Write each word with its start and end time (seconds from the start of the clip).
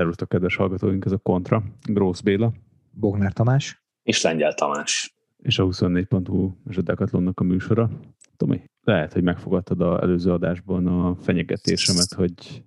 Szervusztok, 0.00 0.28
kedves 0.28 0.56
hallgatóink, 0.56 1.04
ez 1.04 1.12
a 1.12 1.18
Kontra. 1.18 1.62
Grósz 1.82 2.20
Béla. 2.20 2.52
Bognár 2.90 3.32
Tamás. 3.32 3.82
És 4.02 4.22
Lengyel 4.22 4.54
Tamás. 4.54 5.14
És 5.38 5.58
a 5.58 5.64
24.hu 5.64 6.52
és 6.68 6.76
a 6.76 6.82
Decathlonnak 6.82 7.40
a 7.40 7.44
műsora. 7.44 7.90
Tomi, 8.36 8.62
lehet, 8.82 9.12
hogy 9.12 9.22
megfogadtad 9.22 9.80
az 9.80 10.02
előző 10.02 10.32
adásban 10.32 10.86
a 10.86 11.16
fenyegetésemet, 11.16 12.12
hogy 12.14 12.64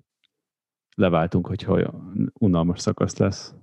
leváltunk, 0.96 1.48
hogyha 1.48 2.04
unalmas 2.34 2.80
szakasz 2.80 3.18
lesz. 3.18 3.54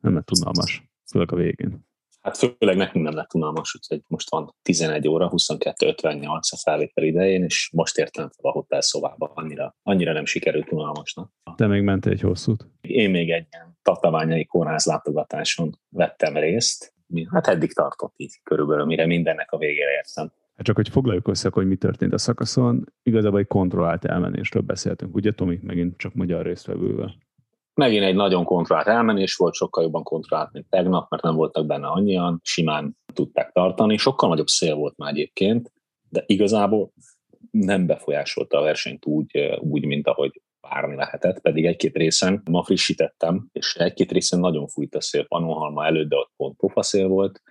Nem 0.00 0.14
lett 0.14 0.30
unalmas, 0.38 0.90
főleg 1.10 1.32
a 1.32 1.36
végén. 1.36 1.87
Hát 2.28 2.36
főleg 2.58 2.76
nekünk 2.76 3.04
nem 3.04 3.14
lett 3.14 3.34
unalmas, 3.34 3.74
úgyhogy 3.74 4.02
most 4.06 4.30
van 4.30 4.54
11 4.62 5.08
óra, 5.08 5.30
22.58 5.32 6.38
a 6.50 6.56
felvétel 6.62 7.04
idején, 7.04 7.42
és 7.42 7.70
most 7.72 7.98
értem 7.98 8.28
fel 8.28 8.50
a 8.50 8.52
hotel 8.52 8.80
szobába, 8.80 9.30
annyira, 9.34 9.76
annyira 9.82 10.12
nem 10.12 10.24
sikerült 10.24 10.72
unalmasnak. 10.72 11.32
Te 11.56 11.66
még 11.66 11.82
mentél 11.82 12.12
egy 12.12 12.20
hosszút? 12.20 12.66
Én 12.80 13.10
még 13.10 13.30
egy 13.30 13.46
ilyen 13.50 13.78
tatabányai 13.82 14.44
kórház 14.44 14.84
látogatáson 14.84 15.78
vettem 15.88 16.36
részt, 16.36 16.94
hát 17.30 17.46
eddig 17.46 17.72
tartott 17.72 18.14
így 18.16 18.40
körülbelül, 18.42 18.84
mire 18.84 19.06
mindennek 19.06 19.50
a 19.52 19.58
végére 19.58 19.90
értem. 19.90 20.32
Hát 20.56 20.66
csak 20.66 20.76
hogy 20.76 20.88
foglaljuk 20.88 21.28
össze, 21.28 21.50
hogy 21.52 21.66
mi 21.66 21.76
történt 21.76 22.12
a 22.12 22.18
szakaszon, 22.18 22.84
igazából 23.02 23.38
egy 23.38 23.46
kontrollált 23.46 24.04
elmenésről 24.04 24.62
beszéltünk, 24.62 25.14
ugye 25.14 25.32
Tomi, 25.32 25.58
megint 25.62 25.96
csak 25.96 26.14
magyar 26.14 26.44
résztvevővel. 26.46 27.14
Megint 27.78 28.04
egy 28.04 28.14
nagyon 28.14 28.44
kontrollált 28.44 28.88
elmenés 28.88 29.36
volt, 29.36 29.54
sokkal 29.54 29.82
jobban 29.82 30.02
kontrollált, 30.02 30.52
mint 30.52 30.66
tegnap, 30.70 31.10
mert 31.10 31.22
nem 31.22 31.34
voltak 31.34 31.66
benne 31.66 31.86
annyian, 31.86 32.40
simán 32.42 32.96
tudták 33.14 33.52
tartani. 33.52 33.96
Sokkal 33.96 34.28
nagyobb 34.28 34.46
szél 34.46 34.74
volt 34.74 34.96
már 34.96 35.12
egyébként, 35.12 35.72
de 36.08 36.24
igazából 36.26 36.92
nem 37.50 37.86
befolyásolta 37.86 38.58
a 38.58 38.62
versenyt 38.62 39.06
úgy, 39.06 39.58
úgy 39.58 39.84
mint 39.84 40.06
ahogy 40.06 40.42
várni 40.60 40.94
lehetett, 40.94 41.40
pedig 41.40 41.66
egy-két 41.66 41.96
részen 41.96 42.42
ma 42.50 42.62
frissítettem, 42.62 43.48
és 43.52 43.74
egy-két 43.74 44.12
részen 44.12 44.40
nagyon 44.40 44.68
fújt 44.68 44.94
a 44.94 45.00
szél, 45.00 45.26
Panohalma 45.26 45.86
előtt, 45.86 46.08
de 46.08 46.16
ott 46.16 46.32
pont 46.36 46.56
pofa 46.56 46.82
szél 46.82 47.08
volt, 47.08 47.42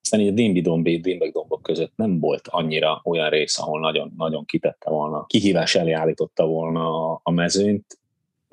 aztán 0.00 0.20
így 0.20 0.28
a 0.28 0.32
Dimbi-Dombi, 0.32 1.00
Dimbek-dombok 1.00 1.62
között 1.62 1.92
nem 1.96 2.20
volt 2.20 2.48
annyira 2.48 3.00
olyan 3.04 3.30
rész, 3.30 3.58
ahol 3.58 3.80
nagyon, 3.80 4.12
nagyon 4.16 4.44
kitette 4.44 4.90
volna, 4.90 5.24
kihívás 5.26 5.74
elé 5.74 5.92
állította 5.92 6.46
volna 6.46 7.14
a 7.14 7.30
mezőnyt, 7.30 7.98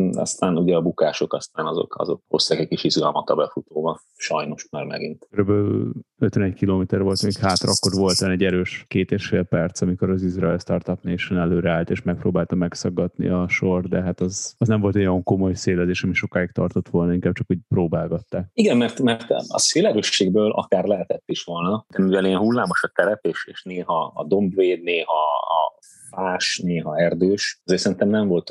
aztán 0.09 0.57
ugye 0.57 0.75
a 0.75 0.81
bukások, 0.81 1.33
aztán 1.33 1.65
azok, 1.65 1.95
azok 1.97 2.21
hozták 2.27 2.59
egy 2.59 2.67
kis 2.67 2.83
izgalmat 2.83 3.29
a 3.29 3.35
befutóba, 3.35 3.99
sajnos 4.15 4.67
már 4.69 4.85
megint. 4.85 5.27
Körülbelül 5.29 5.91
51 6.19 6.53
km 6.53 6.97
volt 6.97 7.23
még 7.23 7.37
hátra, 7.37 7.71
akkor 7.71 7.99
volt 7.99 8.21
egy 8.21 8.43
erős 8.43 8.85
két 8.87 9.11
és 9.11 9.25
fél 9.25 9.43
perc, 9.43 9.81
amikor 9.81 10.09
az 10.09 10.23
Israel 10.23 10.57
Startup 10.57 11.01
Nation 11.01 11.39
előreállt, 11.39 11.89
és 11.89 12.01
megpróbálta 12.01 12.55
megszaggatni 12.55 13.27
a 13.27 13.47
sor, 13.47 13.87
de 13.87 14.01
hát 14.01 14.19
az, 14.19 14.55
az 14.57 14.67
nem 14.67 14.81
volt 14.81 14.95
olyan 14.95 15.23
komoly 15.23 15.53
szélezés, 15.53 16.03
ami 16.03 16.13
sokáig 16.13 16.51
tartott 16.51 16.89
volna, 16.89 17.13
inkább 17.13 17.33
csak 17.33 17.45
úgy 17.49 17.59
próbálgatták. 17.67 18.49
Igen, 18.53 18.77
mert, 18.77 19.01
mert 19.01 19.29
a 19.29 19.59
szélerősségből 19.59 20.51
akár 20.51 20.83
lehetett 20.83 21.23
is 21.25 21.43
volna, 21.43 21.85
de 21.89 22.03
mivel 22.03 22.25
ilyen 22.25 22.39
hullámos 22.39 22.83
a 22.83 22.91
terep, 22.95 23.25
és, 23.25 23.47
és 23.51 23.63
néha 23.63 24.11
a 24.15 24.25
dombvéd, 24.25 24.83
néha 24.83 25.19
a 25.37 25.79
fás, 26.15 26.61
néha 26.63 26.99
erdős, 26.99 27.61
azért 27.65 27.81
szerintem 27.81 28.09
nem 28.09 28.27
volt 28.27 28.49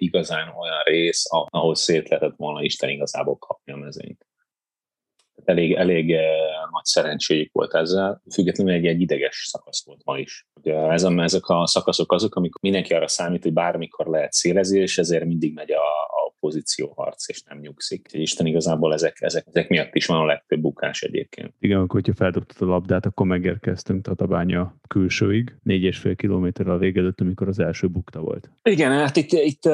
igazán 0.00 0.48
olyan 0.48 0.82
rész, 0.84 1.24
ahol 1.30 1.74
szét 1.74 2.08
lehetett 2.08 2.36
volna 2.36 2.62
Isten 2.62 2.90
igazából 2.90 3.36
kapni 3.36 3.72
a 3.72 3.76
mezőnyt. 3.76 4.26
Elég, 5.44 5.74
elég 5.74 6.12
eh, 6.12 6.22
nagy 6.70 6.84
szerencséjük 6.84 7.52
volt 7.52 7.74
ezzel, 7.74 8.22
függetlenül 8.32 8.72
egy, 8.72 8.86
egy 8.86 9.00
ideges 9.00 9.46
szakasz 9.50 9.84
volt 9.84 10.04
ma 10.04 10.18
is. 10.18 10.46
Ugye 10.60 10.74
ez 10.74 11.02
a, 11.02 11.22
ezek 11.22 11.46
a 11.46 11.66
szakaszok 11.66 12.12
azok, 12.12 12.34
amikor 12.34 12.60
mindenki 12.62 12.94
arra 12.94 13.08
számít, 13.08 13.42
hogy 13.42 13.52
bármikor 13.52 14.06
lehet 14.06 14.32
szélezni, 14.32 14.82
ezért 14.96 15.24
mindig 15.24 15.54
megy 15.54 15.72
a, 15.72 15.84
a 16.02 16.34
pozícióharc, 16.40 17.28
és 17.28 17.42
nem 17.42 17.58
nyugszik. 17.58 18.08
Isten 18.12 18.46
igazából 18.46 18.92
ezek, 18.92 19.16
ezek, 19.20 19.44
ezek 19.46 19.68
miatt 19.68 19.94
is 19.94 20.06
van 20.06 20.20
a 20.20 20.24
legtöbb 20.24 20.60
bukás 20.60 21.02
egyébként. 21.02 21.54
Igen, 21.58 21.78
akkor, 21.78 22.00
hogyha 22.00 22.14
feldobtad 22.14 22.68
a 22.68 22.70
labdát, 22.70 23.06
akkor 23.06 23.26
megérkeztünk 23.26 24.02
Tatabánya 24.02 24.77
külsőig, 24.88 25.56
négy 25.62 25.82
és 25.82 25.98
fél 25.98 26.16
kilométerrel 26.16 26.74
a 26.74 26.78
vége 26.78 27.00
előtt, 27.00 27.20
amikor 27.20 27.48
az 27.48 27.58
első 27.58 27.86
bukta 27.86 28.20
volt. 28.20 28.50
Igen, 28.62 28.92
hát 28.92 29.16
itt, 29.16 29.32
itt 29.32 29.64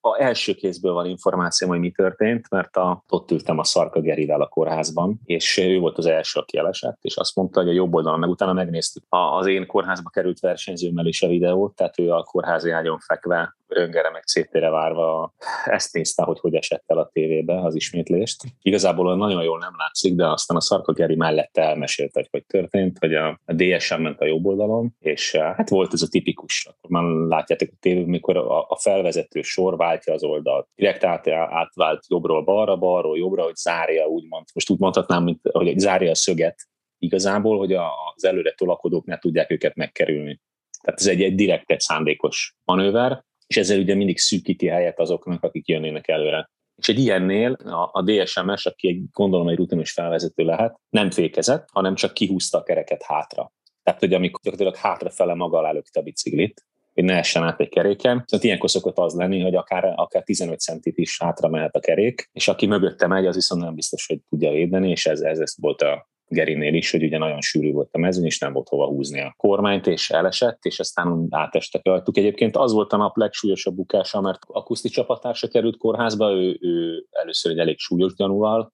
a 0.00 0.16
első 0.18 0.54
kézből 0.54 0.92
van 0.92 1.06
információ, 1.06 1.68
hogy 1.68 1.78
mi 1.78 1.90
történt, 1.90 2.50
mert 2.50 2.76
a, 2.76 3.04
ott 3.08 3.30
ültem 3.30 3.58
a 3.58 3.64
Szarka 3.64 4.00
Gerivel 4.00 4.40
a 4.40 4.48
kórházban, 4.48 5.20
és 5.24 5.58
ő 5.58 5.78
volt 5.78 5.98
az 5.98 6.06
első, 6.06 6.40
aki 6.40 6.58
elesett, 6.58 6.98
és 7.00 7.16
azt 7.16 7.36
mondta, 7.36 7.60
hogy 7.60 7.68
a 7.68 7.72
jobb 7.72 7.94
oldalon, 7.94 8.18
meg 8.18 8.28
utána 8.28 8.52
megnéztük 8.52 9.04
az 9.08 9.46
én 9.46 9.66
kórházba 9.66 10.10
került 10.10 10.40
versenyzőmmel 10.40 11.06
is 11.06 11.22
a 11.22 11.28
videót, 11.28 11.74
tehát 11.74 11.98
ő 11.98 12.10
a 12.10 12.22
kórházi 12.22 12.70
ágyon 12.70 12.98
fekve 12.98 13.54
röngere 13.70 14.10
meg 14.10 14.22
CT-re 14.22 14.70
várva 14.70 15.34
ezt 15.64 15.92
nézte, 15.92 16.22
hogy 16.22 16.40
hogy 16.40 16.54
esett 16.54 16.84
el 16.86 16.98
a 16.98 17.10
tévébe 17.12 17.60
az 17.60 17.74
ismétlést. 17.74 18.44
Igazából 18.62 19.16
nagyon 19.16 19.42
jól 19.42 19.58
nem 19.58 19.74
látszik, 19.76 20.14
de 20.14 20.28
aztán 20.28 20.56
a 20.56 20.60
Szarka 20.60 20.92
Geri 20.92 21.16
mellette 21.16 21.62
elmesélte, 21.62 22.20
hogy 22.20 22.28
hogy 22.30 22.44
történt, 22.46 22.98
hogy 22.98 23.14
a, 23.14 23.40
a 23.44 23.52
DSM 23.52 24.00
ment 24.00 24.20
a 24.20 24.26
jobb 24.26 24.44
oldalon, 24.50 24.94
és 24.98 25.34
eh, 25.34 25.54
hát 25.56 25.68
volt 25.68 25.92
ez 25.92 26.02
a 26.02 26.08
tipikus, 26.08 26.66
akkor 26.66 26.90
már 26.90 27.04
látjátok 27.04 27.68
a 27.72 27.76
tévében, 27.80 28.08
mikor 28.08 28.36
a, 28.36 28.60
a 28.68 28.76
felvezető 28.80 29.42
sor 29.42 29.76
váltja 29.76 30.12
az 30.14 30.22
oldalt. 30.22 30.68
Direkt 30.74 31.04
át, 31.04 31.28
átvált 31.28 32.04
jobbról 32.08 32.44
balra, 32.44 32.76
balról 32.76 33.18
jobbra, 33.18 33.42
hogy 33.42 33.56
zárja, 33.56 34.06
úgymond. 34.06 34.46
Most 34.54 34.70
úgy 34.70 34.78
mondhatnám, 34.78 35.22
mint, 35.22 35.40
hogy 35.52 35.78
zárja 35.78 36.10
a 36.10 36.14
szöget 36.14 36.56
igazából, 36.98 37.58
hogy 37.58 37.72
az 37.72 38.24
előre 38.24 38.54
tolakodók 38.56 39.04
ne 39.06 39.18
tudják 39.18 39.50
őket 39.50 39.74
megkerülni. 39.74 40.40
Tehát 40.82 41.00
ez 41.00 41.06
egy, 41.06 41.22
egy 41.22 41.34
direkt, 41.34 41.70
egy 41.70 41.80
szándékos 41.80 42.54
manőver, 42.64 43.24
és 43.46 43.56
ezzel 43.56 43.78
ugye 43.78 43.94
mindig 43.94 44.18
szűkíti 44.18 44.66
helyet 44.66 44.98
azoknak, 44.98 45.42
akik 45.42 45.68
jönnének 45.68 46.08
előre. 46.08 46.50
És 46.80 46.88
egy 46.88 46.98
ilyennél 46.98 47.52
a, 47.52 47.90
a 47.92 48.02
DSMS, 48.02 48.66
aki 48.66 48.88
egy, 48.88 49.02
gondolom 49.12 49.48
egy 49.48 49.56
rutinos 49.56 49.92
felvezető 49.92 50.44
lehet, 50.44 50.80
nem 50.90 51.10
fékezett, 51.10 51.68
hanem 51.72 51.94
csak 51.94 52.14
kihúzta 52.14 52.58
a 52.58 52.62
kereket 52.62 53.02
hátra. 53.02 53.52
Tehát, 53.82 54.00
hogy 54.00 54.14
amikor 54.14 54.40
gyakorlatilag 54.42 54.76
hátrafele 54.76 55.34
maga 55.34 55.58
alá 55.58 55.72
a 55.92 56.00
biciklit, 56.00 56.64
hogy 56.94 57.04
ne 57.04 57.16
essen 57.16 57.42
át 57.42 57.60
egy 57.60 57.68
keréken. 57.68 58.24
Tehát 58.26 58.44
ilyenkor 58.44 58.70
szokott 58.70 58.98
az 58.98 59.14
lenni, 59.14 59.40
hogy 59.40 59.54
akár, 59.54 59.92
akár 59.96 60.22
15 60.22 60.60
centit 60.60 60.98
is 60.98 61.18
hátra 61.20 61.48
mehet 61.48 61.76
a 61.76 61.80
kerék, 61.80 62.28
és 62.32 62.48
aki 62.48 62.66
mögötte 62.66 63.06
megy, 63.06 63.26
az 63.26 63.34
viszont 63.34 63.62
nem 63.62 63.74
biztos, 63.74 64.06
hogy 64.06 64.20
tudja 64.28 64.50
védeni, 64.50 64.90
és 64.90 65.06
ez, 65.06 65.20
ez, 65.20 65.38
ez 65.38 65.54
volt 65.60 65.82
a 65.82 66.08
Gerinél 66.32 66.74
is, 66.74 66.90
hogy 66.90 67.02
ugye 67.02 67.18
nagyon 67.18 67.40
sűrű 67.40 67.72
volt 67.72 67.88
a 67.92 67.98
mezőny, 67.98 68.24
és 68.24 68.38
nem 68.38 68.52
volt 68.52 68.68
hova 68.68 68.86
húzni 68.86 69.20
a 69.20 69.34
kormányt, 69.36 69.86
és 69.86 70.10
elesett, 70.10 70.64
és 70.64 70.78
aztán 70.78 71.26
átestek 71.30 71.84
rajtuk. 71.84 72.16
Egyébként 72.16 72.56
az 72.56 72.72
volt 72.72 72.92
a 72.92 72.96
nap 72.96 73.16
legsúlyosabb 73.16 73.74
bukása, 73.74 74.20
mert 74.20 74.38
a 74.46 74.62
Kuszti 74.62 74.88
csapattársa 74.88 75.48
került 75.48 75.76
kórházba, 75.76 76.30
ő, 76.30 76.58
ő 76.60 77.04
először 77.10 77.52
egy 77.52 77.58
elég 77.58 77.78
súlyos 77.78 78.14
gyanúval, 78.14 78.72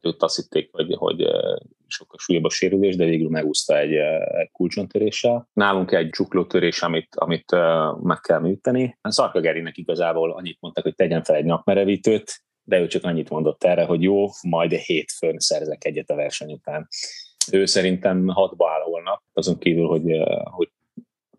őt 0.00 0.22
azt 0.22 0.36
hitték, 0.36 0.68
hogy, 0.72 0.94
hogy 0.94 1.26
sokkal 1.86 2.18
súlyabb 2.18 2.44
a 2.44 2.50
sérülés, 2.50 2.96
de 2.96 3.04
végül 3.04 3.28
megúszta 3.28 3.78
egy, 3.78 3.92
egy 4.40 4.50
kulcsontöréssel. 4.52 5.48
Nálunk 5.52 5.92
egy 5.92 6.10
csuklótörés, 6.10 6.82
amit, 6.82 7.14
amit 7.14 7.50
meg 8.02 8.20
kell 8.20 8.40
műteni. 8.40 8.98
Szarka 9.02 9.40
Gerinek 9.40 9.76
igazából 9.76 10.32
annyit 10.32 10.60
mondtak, 10.60 10.84
hogy 10.84 10.94
tegyen 10.94 11.22
fel 11.22 11.36
egy 11.36 11.44
napmerevítőt, 11.44 12.42
de 12.62 12.80
ő 12.80 12.86
csak 12.86 13.04
annyit 13.04 13.30
mondott 13.30 13.64
erre, 13.64 13.84
hogy 13.84 14.02
jó, 14.02 14.26
majd 14.42 14.72
hétfőn 14.72 15.38
szerzek 15.38 15.84
egyet 15.84 16.10
a 16.10 16.14
verseny 16.14 16.52
után. 16.52 16.88
Ő 17.52 17.64
szerintem 17.64 18.26
hatba 18.26 18.70
áll 18.70 18.82
holnap, 18.82 19.22
azon 19.32 19.58
kívül, 19.58 19.86
hogy, 19.86 20.10
eh, 20.10 20.42
hogy 20.44 20.70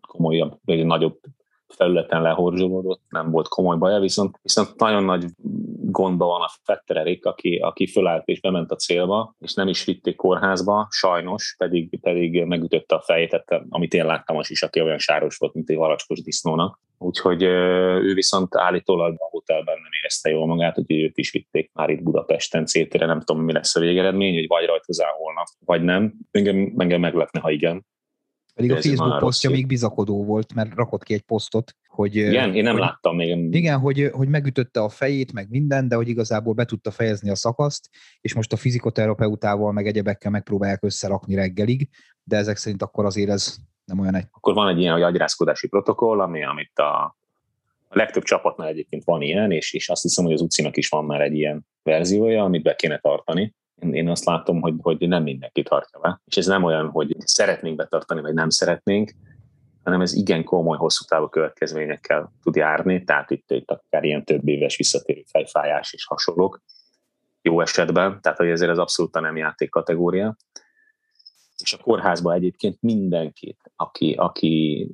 komolyabb, 0.00 0.58
vagy 0.64 0.84
nagyobb 0.86 1.20
felületen 1.66 2.22
lehorzsolódott, 2.22 3.02
nem 3.08 3.30
volt 3.30 3.48
komoly 3.48 3.76
baja, 3.76 3.98
viszont, 3.98 4.38
viszont 4.42 4.76
nagyon 4.76 5.04
nagy 5.04 5.24
gondban 5.90 6.28
van 6.28 6.40
a 6.40 6.50
Fettererik, 6.64 7.24
aki, 7.24 7.56
aki 7.56 7.86
fölállt 7.86 8.28
és 8.28 8.40
bement 8.40 8.70
a 8.70 8.76
célba, 8.76 9.34
és 9.38 9.54
nem 9.54 9.68
is 9.68 9.84
vitték 9.84 10.16
kórházba, 10.16 10.86
sajnos, 10.90 11.54
pedig, 11.58 12.00
pedig 12.00 12.44
megütötte 12.44 12.94
a 12.94 13.00
fejét, 13.00 13.28
tehát, 13.28 13.64
amit 13.68 13.94
én 13.94 14.06
láttam 14.06 14.36
az 14.36 14.50
is, 14.50 14.62
aki 14.62 14.80
olyan 14.80 14.98
sáros 14.98 15.36
volt, 15.36 15.54
mint 15.54 15.70
egy 15.70 15.76
valacskos 15.76 16.22
disznónak. 16.22 16.80
Úgyhogy 16.98 17.42
ő 17.42 18.14
viszont 18.14 18.56
állítólag 18.56 19.14
a 19.18 19.28
hotelben 19.30 19.74
nem 19.74 19.90
érezte 20.00 20.30
jól 20.30 20.46
magát, 20.46 20.74
hogy 20.74 20.84
őt 20.88 21.18
is 21.18 21.30
vitték 21.30 21.70
már 21.72 21.90
itt 21.90 22.02
Budapesten 22.02 22.66
cétére, 22.66 23.06
nem 23.06 23.20
tudom, 23.20 23.42
mi 23.42 23.52
lesz 23.52 23.76
a 23.76 23.80
végeredmény, 23.80 24.34
hogy 24.34 24.46
vagy 24.46 24.66
rajta 24.66 25.06
holnap, 25.18 25.46
vagy 25.64 25.82
nem. 25.82 26.12
Engem, 26.30 26.74
engem 26.76 27.00
meglepne, 27.00 27.40
ha 27.40 27.50
igen. 27.50 27.86
Pedig 28.60 28.76
a 28.76 28.80
Facebook 28.82 29.18
posztja 29.18 29.50
még 29.50 29.66
bizakodó 29.66 30.24
volt, 30.24 30.54
mert 30.54 30.74
rakott 30.74 31.02
ki 31.02 31.14
egy 31.14 31.22
posztot, 31.22 31.76
hogy... 31.88 32.16
Igen, 32.16 32.54
én 32.54 32.62
nem 32.62 32.72
hogy, 32.72 32.82
láttam 32.82 33.16
még. 33.16 33.54
Igen, 33.54 33.78
hogy, 33.78 34.10
hogy 34.12 34.28
megütötte 34.28 34.80
a 34.80 34.88
fejét, 34.88 35.32
meg 35.32 35.50
minden, 35.50 35.88
de 35.88 35.96
hogy 35.96 36.08
igazából 36.08 36.54
be 36.54 36.64
tudta 36.64 36.90
fejezni 36.90 37.30
a 37.30 37.34
szakaszt, 37.34 37.88
és 38.20 38.34
most 38.34 38.52
a 38.52 38.56
fizikoterapeutával, 38.56 39.72
meg 39.72 39.86
egyebekkel 39.86 40.30
megpróbálják 40.30 40.82
összerakni 40.82 41.34
reggelig, 41.34 41.88
de 42.22 42.36
ezek 42.36 42.56
szerint 42.56 42.82
akkor 42.82 43.04
azért 43.04 43.30
ez 43.30 43.56
nem 43.84 43.98
olyan 43.98 44.14
egy. 44.14 44.26
Akkor 44.30 44.54
van 44.54 44.68
egy 44.68 44.78
ilyen 44.78 44.92
hogy 44.92 45.02
agyrázkodási 45.02 45.68
protokoll, 45.68 46.20
ami, 46.20 46.44
amit 46.44 46.78
a, 46.78 47.16
a 47.88 47.96
legtöbb 47.96 48.22
csapatnál 48.22 48.68
egyébként 48.68 49.04
van 49.04 49.22
ilyen, 49.22 49.50
és, 49.50 49.72
és 49.72 49.88
azt 49.88 50.02
hiszem, 50.02 50.24
hogy 50.24 50.34
az 50.34 50.40
uci 50.40 50.68
is 50.72 50.88
van 50.88 51.04
már 51.04 51.20
egy 51.20 51.34
ilyen 51.34 51.66
verziója, 51.82 52.44
amit 52.44 52.62
be 52.62 52.74
kéne 52.74 52.98
tartani 52.98 53.54
én 53.80 54.08
azt 54.08 54.24
látom, 54.24 54.60
hogy, 54.60 54.74
hogy 54.82 55.08
nem 55.08 55.22
mindenki 55.22 55.62
tartja 55.62 56.00
be. 56.00 56.20
És 56.24 56.36
ez 56.36 56.46
nem 56.46 56.64
olyan, 56.64 56.88
hogy 56.88 57.16
szeretnénk 57.18 57.76
betartani, 57.76 58.20
vagy 58.20 58.34
nem 58.34 58.48
szeretnénk. 58.48 59.12
hanem 59.84 60.00
ez 60.00 60.12
igen 60.12 60.44
komoly, 60.44 60.76
hosszú 60.76 61.04
távú 61.04 61.26
következményekkel 61.26 62.32
tud 62.42 62.56
járni, 62.56 63.04
tehát 63.04 63.30
itt, 63.30 63.50
itt 63.50 63.70
akár 63.70 64.04
ilyen 64.04 64.24
több 64.24 64.48
éves 64.48 64.76
visszatérő 64.76 65.22
fejfájás 65.26 65.92
és 65.92 66.06
hasonlók 66.06 66.62
jó 67.42 67.60
esetben, 67.60 68.20
tehát 68.20 68.38
hogy 68.38 68.48
ezért 68.48 68.70
ez 68.70 68.78
abszolút 68.78 69.20
nem 69.20 69.36
játék 69.36 69.70
kategória. 69.70 70.36
És 71.62 71.72
a 71.72 71.82
kórházba 71.82 72.32
egyébként 72.32 72.76
mindenkit, 72.80 73.72
aki, 73.76 74.12
aki 74.12 74.88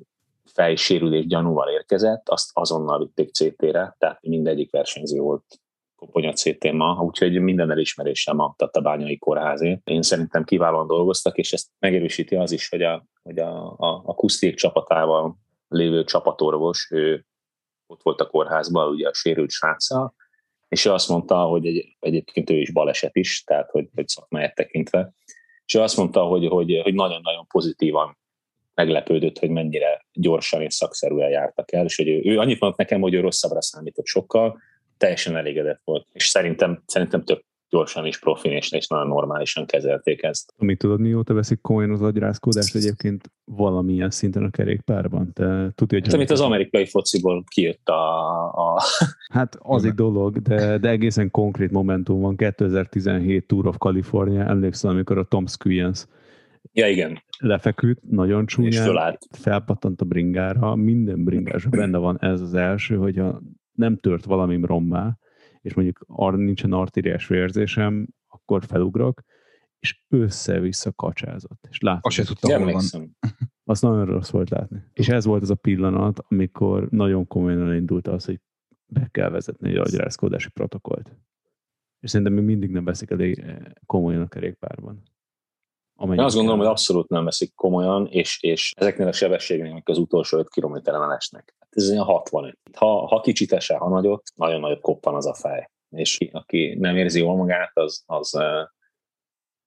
fejsérülés 0.44 1.26
gyanúval 1.26 1.68
érkezett, 1.68 2.28
azt 2.28 2.50
azonnal 2.52 2.98
vitték 2.98 3.30
CT-re, 3.30 3.96
tehát 3.98 4.22
mindegyik 4.22 4.70
versenyző 4.70 5.18
volt 5.18 5.60
koponya 6.06 6.32
ct 6.32 6.72
ma, 6.72 7.02
úgyhogy 7.02 7.40
minden 7.40 7.70
elismerésem 7.70 8.38
a 8.38 8.54
Tatabányai 8.56 9.18
kórházé. 9.18 9.80
Én 9.84 10.02
szerintem 10.02 10.44
kiválóan 10.44 10.86
dolgoztak, 10.86 11.36
és 11.36 11.52
ezt 11.52 11.68
megerősíti 11.78 12.34
az 12.36 12.52
is, 12.52 12.68
hogy 12.68 12.82
a, 12.82 13.06
hogy 13.22 13.38
a, 13.38 13.72
a, 13.78 14.02
a 14.04 14.14
Kuszték 14.14 14.54
csapatával 14.54 15.36
lévő 15.68 16.04
csapatorvos, 16.04 16.88
ő 16.90 17.24
ott 17.86 18.02
volt 18.02 18.20
a 18.20 18.26
kórházban, 18.26 18.88
ugye 18.88 19.08
a 19.08 19.14
sérült 19.14 19.50
sráccal, 19.50 20.14
és 20.68 20.84
ő 20.84 20.92
azt 20.92 21.08
mondta, 21.08 21.42
hogy 21.42 21.66
egy, 21.66 21.96
egyébként 22.00 22.50
ő 22.50 22.56
is 22.56 22.72
baleset 22.72 23.16
is, 23.16 23.42
tehát 23.44 23.70
hogy, 23.70 23.88
hogy 23.94 24.08
szakmáját 24.08 24.54
tekintve, 24.54 25.12
és 25.64 25.74
ő 25.74 25.80
azt 25.80 25.96
mondta, 25.96 26.22
hogy, 26.22 26.46
hogy, 26.46 26.80
hogy 26.82 26.94
nagyon-nagyon 26.94 27.46
pozitívan 27.46 28.18
meglepődött, 28.74 29.38
hogy 29.38 29.50
mennyire 29.50 30.06
gyorsan 30.12 30.62
és 30.62 30.74
szakszerűen 30.74 31.30
jártak 31.30 31.72
el, 31.72 31.84
és 31.84 31.96
hogy 31.96 32.08
ő, 32.08 32.20
ő 32.24 32.38
annyit 32.38 32.60
mondott 32.60 32.78
nekem, 32.78 33.00
hogy 33.00 33.14
ő 33.14 33.20
rosszabbra 33.20 33.62
számított 33.62 34.06
sokkal, 34.06 34.60
teljesen 34.96 35.36
elégedett 35.36 35.80
volt, 35.84 36.06
és 36.12 36.26
szerintem, 36.26 36.82
szerintem 36.86 37.22
több 37.22 37.42
gyorsan 37.68 38.06
is 38.06 38.18
profin, 38.18 38.52
és, 38.52 38.72
és 38.72 38.86
nagyon 38.86 39.06
normálisan 39.06 39.66
kezelték 39.66 40.22
ezt. 40.22 40.52
Amit 40.56 40.78
tudod, 40.78 41.00
mióta 41.00 41.34
veszik 41.34 41.60
komolyan 41.60 41.90
az 41.90 42.02
agyrázkódást 42.02 42.74
egyébként 42.74 43.30
valamilyen 43.44 44.10
szinten 44.10 44.44
a 44.44 44.50
kerékpárban? 44.50 45.32
Te 45.32 45.70
tudja, 45.74 45.98
hogy... 45.98 46.06
Hát, 46.06 46.14
amit 46.14 46.30
az 46.30 46.40
amerikai 46.40 46.86
fociból 46.86 47.44
kijött 47.46 47.88
a... 47.88 48.44
a... 48.46 48.82
Hát 49.32 49.56
az 49.58 49.84
egy 49.84 49.94
dolog, 49.94 50.38
de, 50.38 50.78
de 50.78 50.88
egészen 50.88 51.30
konkrét 51.30 51.70
momentum 51.70 52.20
van. 52.20 52.36
2017 52.36 53.46
Tour 53.46 53.66
of 53.66 53.76
California, 53.78 54.44
emlékszel, 54.44 54.90
amikor 54.90 55.18
a 55.18 55.24
Tom 55.24 55.46
Squillens 55.46 56.06
Ja, 56.72 56.88
igen. 56.88 57.22
Lefeküdt, 57.38 58.00
nagyon 58.10 58.46
csúnyán, 58.46 59.18
felpattant 59.30 60.00
a 60.00 60.04
bringára, 60.04 60.74
minden 60.74 61.24
bringásra 61.24 61.70
benne 61.70 61.98
van 61.98 62.18
ez 62.20 62.40
az 62.40 62.54
első, 62.54 62.96
hogy 62.96 63.18
a 63.18 63.40
nem 63.76 63.96
tört 63.96 64.24
valamim 64.24 64.64
rommá, 64.64 65.18
és 65.60 65.74
mondjuk 65.74 66.04
ar- 66.06 66.36
nincsen 66.36 66.72
artériás 66.72 67.26
vérzésem, 67.26 68.08
akkor 68.26 68.64
felugrok, 68.64 69.22
és 69.78 70.02
össze-vissza 70.08 70.92
kacsázott. 70.92 71.66
És 71.70 71.80
látom, 71.80 72.00
Azt 72.02 72.16
se 72.16 72.24
tudtam, 72.24 72.62
hol 72.62 72.72
van. 72.72 73.16
Azt 73.64 73.82
nagyon 73.82 74.04
rossz 74.04 74.30
volt 74.30 74.50
látni. 74.50 74.84
És 74.92 75.08
ez 75.08 75.24
volt 75.24 75.42
az 75.42 75.50
a 75.50 75.54
pillanat, 75.54 76.24
amikor 76.28 76.88
nagyon 76.90 77.26
komolyan 77.26 77.62
elindult 77.62 78.08
az, 78.08 78.24
hogy 78.24 78.40
be 78.86 79.08
kell 79.10 79.30
vezetni 79.30 79.68
egy 79.68 79.76
agyrázkódási 79.76 80.50
protokollt. 80.50 81.16
És 82.00 82.10
szerintem 82.10 82.36
még 82.36 82.44
mindig 82.44 82.70
nem 82.70 82.84
veszik 82.84 83.10
elég 83.10 83.38
eh, 83.38 83.56
komolyan 83.86 84.20
a 84.20 84.28
kerékpárban. 84.28 85.02
Én 86.00 86.20
azt 86.20 86.34
gondolom, 86.34 86.58
hogy 86.58 86.68
abszolút 86.68 87.08
nem 87.08 87.24
veszik 87.24 87.54
komolyan, 87.54 88.06
és, 88.06 88.42
és 88.42 88.72
ezeknél 88.76 89.06
a 89.06 89.12
sebességnél, 89.12 89.82
az 89.84 89.98
utolsó 89.98 90.38
5 90.38 90.48
kilométeren 90.48 91.12
esnek, 91.12 91.54
hát 91.58 91.68
ez 91.70 91.90
olyan 91.90 92.04
65. 92.04 92.58
Ha, 92.76 93.06
ha 93.06 93.20
kicsit 93.20 93.52
esel, 93.52 93.78
ha 93.78 93.88
nagyot, 93.88 94.22
nagyon 94.34 94.60
nagyot 94.60 94.80
koppan 94.80 95.14
az 95.14 95.26
a 95.26 95.34
fej. 95.34 95.70
És 95.90 96.18
aki 96.32 96.74
nem 96.78 96.96
érzi 96.96 97.18
jól 97.18 97.36
magát, 97.36 97.70
az, 97.74 98.02
az 98.06 98.34
uh, 98.34 98.42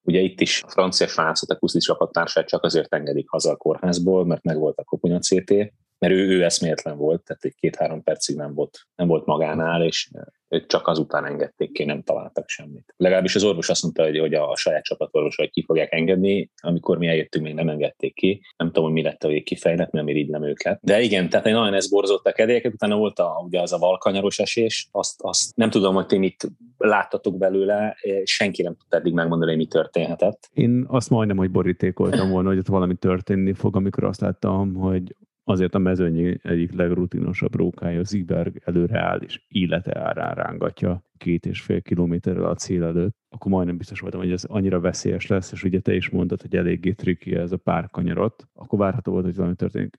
ugye 0.02 0.20
itt 0.20 0.42
is 0.42 0.64
a 0.64 0.70
francia 0.70 1.08
srácot, 1.08 1.50
a 1.50 1.58
Kuszti 1.58 1.80
csapattársát 1.80 2.48
csak 2.48 2.64
azért 2.64 2.94
engedik 2.94 3.30
haza 3.30 3.52
a 3.52 3.56
kórházból, 3.56 4.26
mert 4.26 4.44
meg 4.44 4.58
volt 4.58 4.78
a 4.78 4.84
koponya 4.84 5.20
CT, 5.20 5.50
mert 5.98 6.14
ő, 6.14 6.28
ő 6.28 6.44
eszméletlen 6.44 6.98
volt, 6.98 7.24
tehát 7.24 7.44
egy 7.44 7.56
két-három 7.56 8.04
percig 8.04 8.36
nem 8.36 8.54
volt, 8.54 8.80
nem 8.96 9.08
volt 9.08 9.26
magánál, 9.26 9.84
és 9.84 10.10
ők 10.50 10.66
csak 10.66 10.88
azután 10.88 11.26
engedték 11.26 11.72
ki, 11.72 11.84
nem 11.84 12.02
találtak 12.04 12.50
semmit. 12.50 12.94
Legalábbis 12.98 13.36
az 13.36 13.44
orvos 13.44 13.70
azt 13.70 13.84
mondta, 13.84 14.04
hogy, 14.04 14.20
hogy 14.20 14.34
a 14.34 14.56
saját 14.56 14.84
csapatorvosai 14.84 15.50
ki 15.50 15.64
fogják 15.64 15.94
engedni, 15.94 16.50
amikor 16.62 16.98
mi 16.98 17.08
eljöttünk, 17.08 17.46
még 17.46 17.54
nem 17.54 17.70
engedték 17.70 18.14
ki. 18.14 18.42
Nem 18.58 18.68
tudom, 18.68 18.84
hogy 18.84 18.94
mi 18.94 19.02
lett 19.02 19.24
a 19.24 19.28
vég 19.28 19.44
kifejlett, 19.44 19.92
nem 19.92 20.08
irigylem 20.08 20.44
őket. 20.44 20.80
De 20.82 21.02
igen, 21.02 21.30
tehát 21.30 21.46
nagyon 21.46 21.74
ez 21.74 21.90
borzott 21.90 22.26
a 22.26 22.32
kedélyeket, 22.32 22.74
utána 22.74 22.98
volt 22.98 23.20
a, 23.20 23.42
ugye 23.46 23.62
az 23.62 23.74
a 23.74 23.78
valkanyaros 23.78 24.40
esés, 24.40 24.88
azt, 24.92 25.22
azt 25.22 25.56
nem 25.56 25.70
tudom, 25.70 25.94
hogy 25.96 26.06
ti 26.06 26.18
mit 26.18 26.52
láttatok 26.78 27.38
belőle, 27.38 27.98
senki 28.24 28.62
nem 28.62 28.76
tudta 28.76 28.98
eddig 28.98 29.14
megmondani, 29.14 29.52
hogy 29.52 29.60
mi 29.60 29.68
történhetett. 29.68 30.50
Én 30.54 30.86
azt 30.88 31.10
majdnem, 31.10 31.38
hogy 31.38 31.52
borítékoltam 31.52 32.30
volna, 32.30 32.50
hogy 32.50 32.58
ott 32.58 32.68
valami 32.68 32.96
történni 32.96 33.54
fog, 33.54 33.76
amikor 33.76 34.04
azt 34.04 34.22
láttam, 34.22 34.74
hogy 34.74 35.16
azért 35.50 35.76
a 35.76 35.80
mezőny 35.80 36.40
egyik 36.44 36.72
legrutinosabb 36.72 37.56
rókája, 37.56 38.00
az 38.00 38.14
Iberg 38.14 38.62
előre 38.66 39.00
áll, 39.00 39.20
és 39.20 39.42
élete 39.48 40.00
árán 40.00 40.36
rángatja 40.36 41.04
két 41.18 41.46
és 41.46 41.62
fél 41.62 41.82
kilométerrel 41.82 42.46
a 42.46 42.56
cél 42.56 42.84
előtt, 42.84 43.16
akkor 43.30 43.52
majdnem 43.52 43.78
biztos 43.78 44.00
voltam, 44.00 44.20
hogy 44.20 44.32
ez 44.32 44.44
annyira 44.44 44.80
veszélyes 44.80 45.28
lesz, 45.28 45.52
és 45.52 45.64
ugye 45.64 45.80
te 45.80 45.96
is 45.96 46.10
mondtad, 46.10 46.42
hogy 46.42 46.56
eléggé 46.56 46.92
triki 46.92 47.36
ez 47.36 47.52
a 47.52 47.58
pár 47.58 47.90
kanyarot, 47.90 48.48
akkor 48.54 48.80
várható 48.80 49.12
volt, 49.12 49.26
hogy 49.26 49.36
valami 49.36 49.56
történik. 49.56 49.98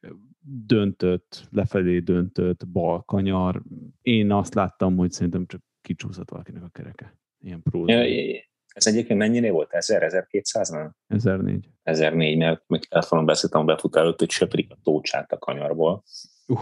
Döntött, 0.67 1.49
lefelé 1.51 1.99
döntött, 1.99 2.69
bal 2.69 3.03
kanyar. 3.03 3.63
Én 4.03 4.33
azt 4.33 4.55
láttam, 4.55 4.97
hogy 4.97 5.11
szerintem 5.11 5.47
csak 5.47 5.63
kicsúszott 5.81 6.31
valakinek 6.31 6.63
a 6.63 6.69
kereke. 6.69 7.19
Ilyen 7.41 7.63
próza. 7.63 7.93
Ez 8.75 8.87
egyébként 8.87 9.19
mennyire 9.19 9.51
volt? 9.51 9.73
1000, 9.73 10.03
1200 10.03 10.69
nem? 10.69 10.95
1004. 11.07 11.69
1004, 11.83 12.39
mert 12.39 12.63
még 12.67 12.85
telefonon 12.85 13.27
beszéltem 13.27 13.61
a 13.61 13.65
befut 13.65 13.97
előtt, 13.97 14.19
hogy 14.19 14.31
söprik 14.31 14.71
a 14.73 14.79
tócsát 14.83 15.33
a 15.33 15.39
kanyarból. 15.39 16.03
Uh. 16.47 16.61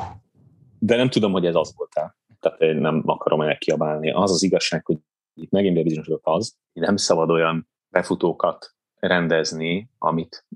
De 0.78 0.96
nem 0.96 1.08
tudom, 1.08 1.32
hogy 1.32 1.46
ez 1.46 1.54
az 1.54 1.72
volt-e. 1.76 2.16
Tehát 2.40 2.60
én 2.60 2.76
nem 2.76 3.02
akarom 3.06 3.40
ennek 3.40 3.58
kiabálni. 3.58 4.12
Az 4.12 4.30
az 4.30 4.42
igazság, 4.42 4.84
hogy 4.84 4.98
itt 5.34 5.50
megint 5.50 5.74
bebizonyosodott 5.74 6.26
az, 6.26 6.56
hogy 6.72 6.82
nem 6.82 6.96
szabad 6.96 7.30
olyan 7.30 7.68
befutókat 7.88 8.74
rendezni, 8.94 9.90
amit 9.98 10.46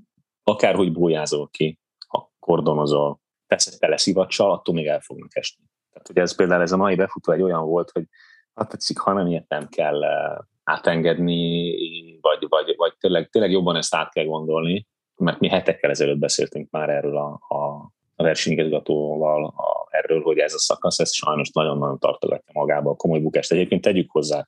akárhogy 0.43 0.91
bójázol 0.91 1.49
ki, 1.49 1.79
ha 2.07 2.33
kordonozol, 2.39 3.21
teszed 3.47 3.79
tele 3.79 3.97
szivacsal, 3.97 4.51
attól 4.51 4.75
még 4.75 4.87
el 4.87 4.99
fognak 4.99 5.35
esni. 5.35 5.63
Tehát 5.91 6.09
ugye 6.09 6.21
ez 6.21 6.35
például 6.35 6.61
ez 6.61 6.71
a 6.71 6.77
mai 6.77 6.95
befutó 6.95 7.31
egy 7.31 7.41
olyan 7.41 7.65
volt, 7.65 7.91
hogy 7.91 8.07
hát 8.53 8.69
tetszik, 8.69 8.99
ha 8.99 9.13
nem 9.13 9.27
ilyet 9.27 9.47
nem 9.47 9.67
kell 9.67 10.03
eh, 10.03 10.37
átengedni, 10.63 11.75
vagy, 12.21 12.45
vagy, 12.49 12.73
vagy 12.77 12.93
tényleg, 12.99 13.29
tényleg 13.29 13.51
jobban 13.51 13.75
ezt 13.75 13.95
át 13.95 14.13
kell 14.13 14.25
gondolni, 14.25 14.87
mert 15.15 15.39
mi 15.39 15.47
hetekkel 15.47 15.89
ezelőtt 15.89 16.17
beszéltünk 16.17 16.69
már 16.71 16.89
erről 16.89 17.17
a, 17.17 17.39
a, 17.47 17.91
a 18.15 18.23
versenyigazgatóval, 18.23 19.45
a, 19.45 19.87
erről, 19.89 20.21
hogy 20.21 20.37
ez 20.37 20.53
a 20.53 20.59
szakasz, 20.59 20.99
ez 20.99 21.13
sajnos 21.13 21.49
nagyon-nagyon 21.51 21.99
tartogatja 21.99 22.51
magába 22.53 22.89
a 22.89 22.95
komoly 22.95 23.19
bukást. 23.19 23.51
Egyébként 23.51 23.81
tegyük 23.81 24.11
hozzá, 24.11 24.39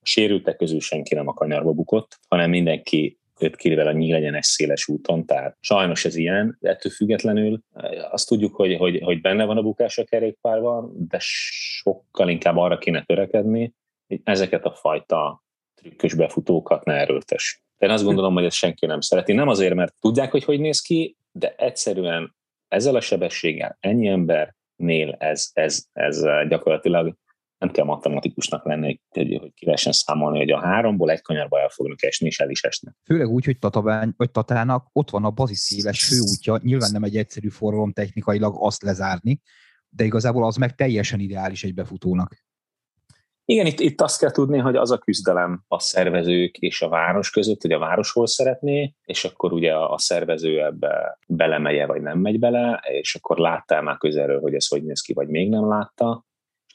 a 0.00 0.06
sérültek 0.06 0.56
közül 0.56 0.80
senki 0.80 1.14
nem 1.14 1.28
a 1.28 1.34
kanyarba 1.34 1.72
bukott, 1.72 2.18
hanem 2.28 2.50
mindenki 2.50 3.18
5 3.40 3.56
kilovel 3.56 3.86
a 3.86 3.92
nyílegyenes 3.92 4.46
széles 4.46 4.88
úton, 4.88 5.26
tehát 5.26 5.56
sajnos 5.60 6.04
ez 6.04 6.16
ilyen, 6.16 6.56
de 6.60 6.70
ettől 6.70 6.92
függetlenül 6.92 7.60
eh, 7.72 8.12
azt 8.12 8.28
tudjuk, 8.28 8.54
hogy, 8.54 8.76
hogy, 8.76 9.00
hogy 9.02 9.20
benne 9.20 9.44
van 9.44 9.56
a 9.56 9.62
bukás 9.62 9.98
a 9.98 10.04
kerékpárban, 10.04 10.92
de 11.08 11.16
sokkal 11.20 12.28
inkább 12.28 12.56
arra 12.56 12.78
kéne 12.78 13.02
törekedni, 13.02 13.74
hogy 14.06 14.20
ezeket 14.24 14.64
a 14.64 14.72
fajta 14.72 15.42
trükkös 15.80 16.14
befutókat 16.14 16.84
ne 16.84 16.92
erőltes. 16.92 17.62
Én 17.78 17.90
azt 17.90 18.04
gondolom, 18.04 18.34
hogy 18.34 18.44
ezt 18.44 18.56
senki 18.56 18.86
nem 18.86 19.00
szereti. 19.00 19.32
Nem 19.32 19.48
azért, 19.48 19.74
mert 19.74 19.94
tudják, 20.00 20.30
hogy 20.30 20.44
hogy 20.44 20.60
néz 20.60 20.80
ki, 20.80 21.16
de 21.32 21.54
egyszerűen 21.56 22.36
ezzel 22.68 22.94
a 22.94 23.00
sebességgel 23.00 23.76
ennyi 23.80 24.06
embernél 24.06 25.14
ez, 25.18 25.50
ez, 25.52 25.84
ez 25.92 26.22
gyakorlatilag 26.48 27.16
nem 27.58 27.70
kell 27.70 27.84
matematikusnak 27.84 28.64
lenni, 28.64 29.00
hogy, 29.08 29.36
hogy 29.40 29.52
ki 29.54 29.64
lehessen 29.64 29.92
számolni, 29.92 30.38
hogy 30.38 30.50
a 30.50 30.60
háromból 30.60 31.10
egy 31.10 31.22
kanyarba 31.22 31.60
el 31.60 31.68
fognak 31.68 32.02
esni, 32.02 32.26
és 32.26 32.40
el 32.40 32.50
is 32.50 32.62
esnek. 32.62 32.94
Főleg 33.04 33.28
úgy, 33.28 33.44
hogy 33.44 33.58
Tatabány, 33.58 34.12
vagy 34.16 34.30
Tatának 34.30 34.88
ott 34.92 35.10
van 35.10 35.24
a 35.24 35.30
baziszéles 35.30 36.04
főútja, 36.04 36.60
nyilván 36.62 36.90
nem 36.92 37.02
egy 37.02 37.16
egyszerű 37.16 37.48
forgalom 37.48 37.92
technikailag 37.92 38.56
azt 38.58 38.82
lezárni, 38.82 39.40
de 39.88 40.04
igazából 40.04 40.46
az 40.46 40.56
meg 40.56 40.74
teljesen 40.74 41.20
ideális 41.20 41.64
egy 41.64 41.74
befutónak. 41.74 42.46
Igen, 43.50 43.66
itt, 43.66 43.80
itt 43.80 44.00
azt 44.00 44.18
kell 44.18 44.30
tudni, 44.30 44.58
hogy 44.58 44.76
az 44.76 44.90
a 44.90 44.98
küzdelem 44.98 45.64
a 45.68 45.80
szervezők 45.80 46.56
és 46.58 46.82
a 46.82 46.88
város 46.88 47.30
között, 47.30 47.62
hogy 47.62 47.72
a 47.72 47.78
város 47.78 48.12
hol 48.12 48.26
szeretné, 48.26 48.94
és 49.04 49.24
akkor 49.24 49.52
ugye 49.52 49.74
a 49.74 49.98
szervező 49.98 50.64
ebbe 50.64 51.18
belemegy 51.28 51.86
vagy 51.86 52.02
nem 52.02 52.18
megy 52.18 52.38
bele, 52.38 52.82
és 52.90 53.14
akkor 53.14 53.38
láttál 53.38 53.82
már 53.82 53.96
közelről, 53.96 54.40
hogy 54.40 54.54
ez 54.54 54.68
hogy 54.68 54.84
néz 54.84 55.00
ki, 55.00 55.12
vagy 55.12 55.28
még 55.28 55.48
nem 55.48 55.68
látta. 55.68 56.24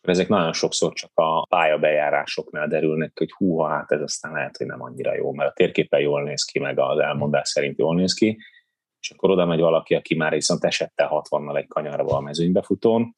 Ezek 0.02 0.28
nagyon 0.28 0.54
sokszor 0.54 0.94
csak 0.94 1.12
a 1.14 1.46
pályabejárásoknál 1.46 2.68
derülnek, 2.68 3.12
hogy 3.18 3.32
húha, 3.32 3.68
hát 3.68 3.92
ez 3.92 4.02
aztán 4.02 4.34
lehet, 4.34 4.58
hogy 4.58 4.68
nem 4.68 4.82
annyira 4.82 5.16
jó, 5.16 5.34
mert 5.34 5.50
a 5.50 5.54
térképen 5.54 6.00
jól 6.00 6.24
néz 6.24 6.44
ki, 6.44 6.60
meg 6.60 6.80
az 6.80 7.00
elmondás 7.00 7.50
szerint 7.50 7.78
jól 7.78 7.96
néz 7.96 8.14
ki, 8.14 8.38
és 9.00 9.12
akkor 9.12 9.30
oda 9.30 9.46
megy 9.46 9.60
valaki, 9.60 9.96
aki 9.96 10.16
már 10.16 10.32
viszont 10.32 10.64
esette 10.64 11.10
60-nal 11.12 11.58
egy 11.58 11.68
kanyarba 11.68 12.16
a 12.16 12.22
mezőnybefutón, 12.22 13.16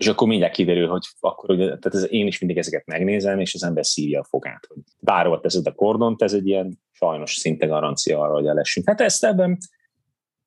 és 0.00 0.08
akkor 0.08 0.28
mindjárt 0.28 0.54
kiderül, 0.54 0.88
hogy 0.88 1.06
akkor 1.20 1.50
ugye, 1.50 1.64
tehát 1.64 1.94
ez, 1.94 2.06
én 2.10 2.26
is 2.26 2.38
mindig 2.38 2.58
ezeket 2.58 2.86
megnézem, 2.86 3.40
és 3.40 3.54
az 3.54 3.62
ember 3.62 3.86
szívja 3.86 4.20
a 4.20 4.26
fogát, 4.28 4.66
hogy 4.68 4.82
bárhol 4.98 5.40
teszed 5.40 5.66
a 5.66 5.72
kordont, 5.72 6.22
ez 6.22 6.32
egy 6.32 6.46
ilyen 6.46 6.78
sajnos 6.90 7.34
szinte 7.34 7.66
garancia 7.66 8.20
arra, 8.20 8.32
hogy 8.32 8.46
elessünk. 8.46 8.88
Hát 8.88 9.00
ezt 9.00 9.24
ebben 9.24 9.58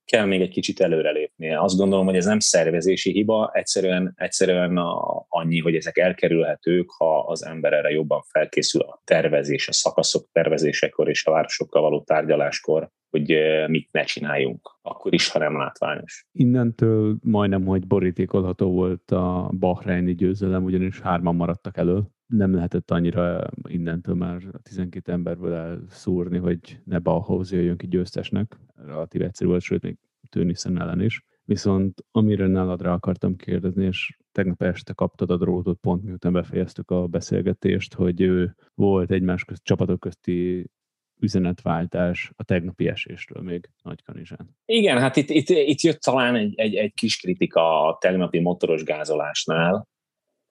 kell 0.05 0.25
még 0.25 0.41
egy 0.41 0.49
kicsit 0.49 0.79
előrelépnie. 0.79 1.61
Azt 1.61 1.77
gondolom, 1.77 2.05
hogy 2.05 2.15
ez 2.15 2.25
nem 2.25 2.39
szervezési 2.39 3.11
hiba, 3.11 3.51
egyszerűen, 3.53 4.13
egyszerűen 4.15 4.77
a, 4.77 5.25
annyi, 5.29 5.59
hogy 5.59 5.75
ezek 5.75 5.97
elkerülhetők, 5.97 6.89
ha 6.89 7.19
az 7.19 7.45
ember 7.45 7.73
erre 7.73 7.89
jobban 7.89 8.21
felkészül 8.21 8.81
a 8.81 9.01
tervezés, 9.03 9.67
a 9.67 9.73
szakaszok 9.73 10.27
tervezésekor 10.31 11.09
és 11.09 11.25
a 11.25 11.31
városokkal 11.31 11.81
való 11.81 12.01
tárgyaláskor, 12.01 12.89
hogy 13.13 13.37
mit 13.67 13.91
ne 13.91 14.03
csináljunk, 14.03 14.77
akkor 14.81 15.13
is, 15.13 15.29
ha 15.29 15.39
nem 15.39 15.57
látványos. 15.57 16.27
Innentől 16.31 17.17
majdnem, 17.21 17.65
hogy 17.65 17.87
borítékolható 17.87 18.71
volt 18.71 19.11
a 19.11 19.49
Bahreini 19.59 20.15
győzelem, 20.15 20.63
ugyanis 20.63 20.99
hárman 20.99 21.35
maradtak 21.35 21.77
elő. 21.77 22.01
Nem 22.25 22.53
lehetett 22.53 22.91
annyira 22.91 23.49
innentől 23.67 24.15
már 24.15 24.41
12 24.63 25.11
emberből 25.11 25.53
elszúrni, 25.53 26.37
hogy 26.37 26.79
ne 26.83 26.99
Bauhaus 26.99 27.51
jöjjön 27.51 27.77
ki 27.77 27.87
győztesnek. 27.87 28.57
Relatív 28.85 29.21
egyszerű 29.21 29.49
volt, 29.49 29.61
sőt, 29.61 29.81
még 29.81 29.97
Tőniszen 30.29 30.81
ellen 30.81 31.01
is. 31.01 31.25
Viszont 31.45 32.05
amire 32.11 32.47
nálad 32.47 32.81
rá 32.81 32.93
akartam 32.93 33.35
kérdezni, 33.35 33.85
és 33.85 34.17
tegnap 34.31 34.61
este 34.61 34.93
kaptad 34.93 35.29
a 35.29 35.37
drótot 35.37 35.79
pont 35.79 36.03
miután 36.03 36.33
befejeztük 36.33 36.91
a 36.91 37.07
beszélgetést, 37.07 37.93
hogy 37.93 38.21
ő 38.21 38.55
volt 38.73 39.11
egymás 39.11 39.43
közt, 39.43 39.63
csapatok 39.63 39.99
közti 39.99 40.69
üzenetváltás 41.23 42.31
a 42.35 42.43
tegnapi 42.43 42.87
esésről 42.87 43.43
még 43.43 43.69
Nagykanizsán. 43.83 44.57
Igen, 44.65 44.99
hát 44.99 45.15
itt, 45.15 45.29
itt, 45.29 45.49
itt 45.49 45.81
jött 45.81 46.01
talán 46.01 46.35
egy, 46.35 46.53
egy, 46.59 46.75
egy 46.75 46.93
kis 46.93 47.17
kritika 47.17 47.87
a 47.87 47.97
tegnapi 47.97 48.39
motoros 48.39 48.83
gázolásnál, 48.83 49.87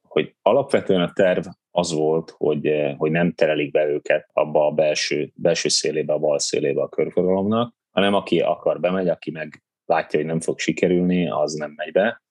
hogy 0.08 0.34
alapvetően 0.42 1.00
a 1.00 1.12
terv 1.12 1.46
az 1.70 1.92
volt, 1.92 2.34
hogy, 2.36 2.70
hogy 2.96 3.10
nem 3.10 3.32
terelik 3.32 3.70
be 3.70 3.86
őket 3.86 4.28
abba 4.32 4.66
a 4.66 4.70
belső, 4.70 5.32
belső 5.34 5.68
szélébe, 5.68 6.12
a 6.12 6.18
bal 6.18 6.38
szélébe 6.38 6.82
a 6.82 6.88
körforgalomnak, 6.88 7.74
hanem 7.90 8.14
aki 8.14 8.40
akar 8.40 8.80
bemegy, 8.80 9.08
aki 9.08 9.30
meg 9.30 9.62
látja, 9.84 10.18
hogy 10.18 10.28
nem 10.28 10.40
fog 10.40 10.58
sikerülni, 10.58 11.30
az 11.30 11.52
nem 11.52 11.72
megy 11.76 11.92
be. 11.92 12.22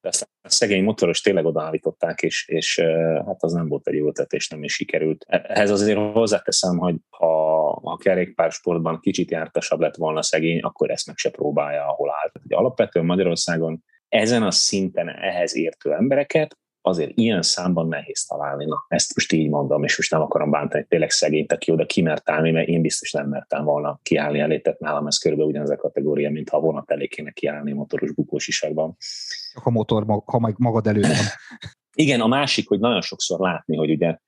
De 0.00 0.08
aztán 0.08 0.28
a 0.42 0.50
szegény 0.50 0.82
motoros 0.82 1.20
tényleg 1.20 1.44
odaállították, 1.44 2.22
és, 2.22 2.48
és 2.48 2.80
hát 3.26 3.42
az 3.42 3.52
nem 3.52 3.68
volt 3.68 3.88
egy 3.88 3.94
jó 3.94 4.08
ötlet, 4.08 4.32
és 4.32 4.48
nem 4.48 4.62
is 4.62 4.72
sikerült. 4.72 5.24
Ehhez 5.28 5.70
azért 5.70 5.98
hozzáteszem, 5.98 6.78
hogy 6.78 6.96
ha 7.08 7.68
a 7.70 7.96
kerékpársportban 7.96 9.00
kicsit 9.00 9.30
jártasabb 9.30 9.80
lett 9.80 9.96
volna 9.96 10.22
szegény, 10.22 10.60
akkor 10.60 10.90
ezt 10.90 11.06
meg 11.06 11.16
se 11.16 11.30
próbálja, 11.30 11.86
ahol 11.86 12.10
állt. 12.22 12.32
Ugye 12.44 12.56
alapvetően 12.56 13.06
Magyarországon 13.06 13.84
ezen 14.08 14.42
a 14.42 14.50
szinten 14.50 15.08
ehhez 15.08 15.56
értő 15.56 15.92
embereket 15.92 16.58
azért 16.82 17.10
ilyen 17.14 17.42
számban 17.42 17.88
nehéz 17.88 18.26
találni. 18.26 18.64
Na, 18.64 18.84
ezt 18.88 19.14
most 19.14 19.32
így 19.32 19.48
mondom, 19.48 19.84
és 19.84 19.96
most 19.96 20.10
nem 20.10 20.20
akarom 20.20 20.50
bántani, 20.50 20.86
tényleg 20.88 21.10
szegényt, 21.10 21.52
aki 21.52 21.72
oda 21.72 21.86
kimert 21.86 22.30
állni, 22.30 22.50
mert 22.50 22.68
én 22.68 22.80
biztos 22.80 23.12
nem 23.12 23.28
mertem 23.28 23.64
volna 23.64 23.98
kiállni 24.02 24.38
elé, 24.38 24.58
tehát 24.58 24.80
nálam 24.80 25.06
ez 25.06 25.18
körülbelül 25.18 25.52
ugyanaz 25.52 25.70
a 25.70 25.76
kategória, 25.76 26.30
mint 26.30 26.48
ha 26.48 26.56
a 26.56 26.60
vonat 26.60 26.90
elé 26.90 27.06
kéne 27.06 27.30
kiállni 27.30 27.72
motoros 27.72 28.12
bukós 28.12 28.48
isakban. 28.48 28.96
Csak 29.52 29.66
a 29.66 29.70
motor, 29.70 30.04
ha 30.24 30.52
magad 30.56 30.86
előtt 30.86 31.06
van. 31.06 31.16
Igen, 31.94 32.20
a 32.20 32.26
másik, 32.26 32.68
hogy 32.68 32.78
nagyon 32.78 33.00
sokszor 33.00 33.40
látni, 33.40 33.76
hogy 33.76 33.90
ugye 33.90 34.18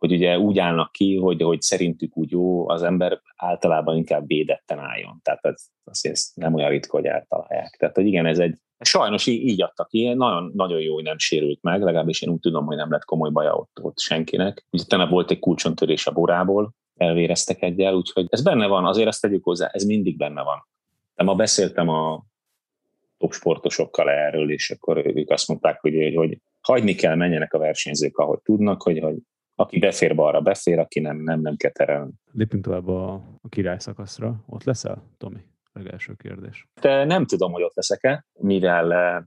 hogy 0.00 0.12
ugye 0.12 0.38
úgy 0.38 0.58
állnak 0.58 0.92
ki, 0.92 1.16
hogy, 1.16 1.42
hogy 1.42 1.60
szerintük 1.60 2.16
úgy 2.16 2.30
jó, 2.30 2.68
az 2.68 2.82
ember 2.82 3.20
általában 3.36 3.96
inkább 3.96 4.26
védetten 4.26 4.78
álljon. 4.78 5.20
Tehát 5.22 5.40
azért 5.84 6.14
ez 6.14 6.30
nem 6.34 6.54
olyan 6.54 6.70
ritka, 6.70 6.96
hogy 6.96 7.06
eltalálják. 7.06 7.76
Tehát, 7.78 7.94
hogy 7.94 8.06
igen, 8.06 8.26
ez 8.26 8.38
egy, 8.38 8.58
sajnos 8.80 9.26
így, 9.26 9.46
így 9.46 9.62
adtak 9.62 9.88
ki, 9.88 10.12
nagyon, 10.12 10.52
nagyon 10.54 10.80
jó, 10.80 10.94
hogy 10.94 11.02
nem 11.02 11.18
sérült 11.18 11.62
meg, 11.62 11.82
legalábbis 11.82 12.22
én 12.22 12.28
úgy 12.28 12.40
tudom, 12.40 12.66
hogy 12.66 12.76
nem 12.76 12.90
lett 12.90 13.04
komoly 13.04 13.30
baja 13.30 13.54
ott, 13.54 13.78
ott 13.82 13.98
senkinek. 13.98 14.66
Utána 14.70 15.08
volt 15.08 15.30
egy 15.30 15.38
kulcsontörés 15.38 16.06
a 16.06 16.12
borából, 16.12 16.74
elvéreztek 16.96 17.62
egyel, 17.62 17.94
úgyhogy 17.94 18.26
ez 18.28 18.42
benne 18.42 18.66
van, 18.66 18.84
azért 18.84 19.08
ezt 19.08 19.20
tegyük 19.20 19.44
hozzá, 19.44 19.66
ez 19.72 19.84
mindig 19.84 20.16
benne 20.16 20.42
van. 20.42 20.68
De 21.14 21.24
ma 21.24 21.34
beszéltem 21.34 21.88
a 21.88 22.24
top 23.18 23.32
sportosokkal 23.32 24.10
erről, 24.10 24.52
és 24.52 24.70
akkor 24.70 25.06
ők 25.16 25.30
azt 25.30 25.48
mondták, 25.48 25.80
hogy, 25.80 26.12
hogy 26.14 26.38
hagyni 26.60 26.94
kell, 26.94 27.14
menjenek 27.14 27.52
a 27.52 27.58
versenyzők, 27.58 28.18
ahogy 28.18 28.38
tudnak, 28.42 28.82
hogy, 28.82 28.98
hogy 28.98 29.16
aki 29.60 29.78
befér 29.78 30.14
balra, 30.14 30.40
befér, 30.40 30.78
aki 30.78 31.00
nem, 31.00 31.16
nem, 31.16 31.40
nem 31.40 31.56
kell 31.56 31.70
terelni. 31.70 32.12
Lépünk 32.32 32.64
tovább 32.64 32.88
a, 32.88 33.12
a 33.40 33.48
király 33.48 33.78
szakaszra. 33.78 34.44
Ott 34.46 34.64
leszel, 34.64 35.02
Tomi? 35.18 35.40
Legelső 35.72 36.14
kérdés. 36.14 36.68
De 36.80 37.04
nem 37.04 37.26
tudom, 37.26 37.52
hogy 37.52 37.62
ott 37.62 37.74
leszek-e, 37.74 38.26
mivel 38.32 38.86
uh, 38.86 39.24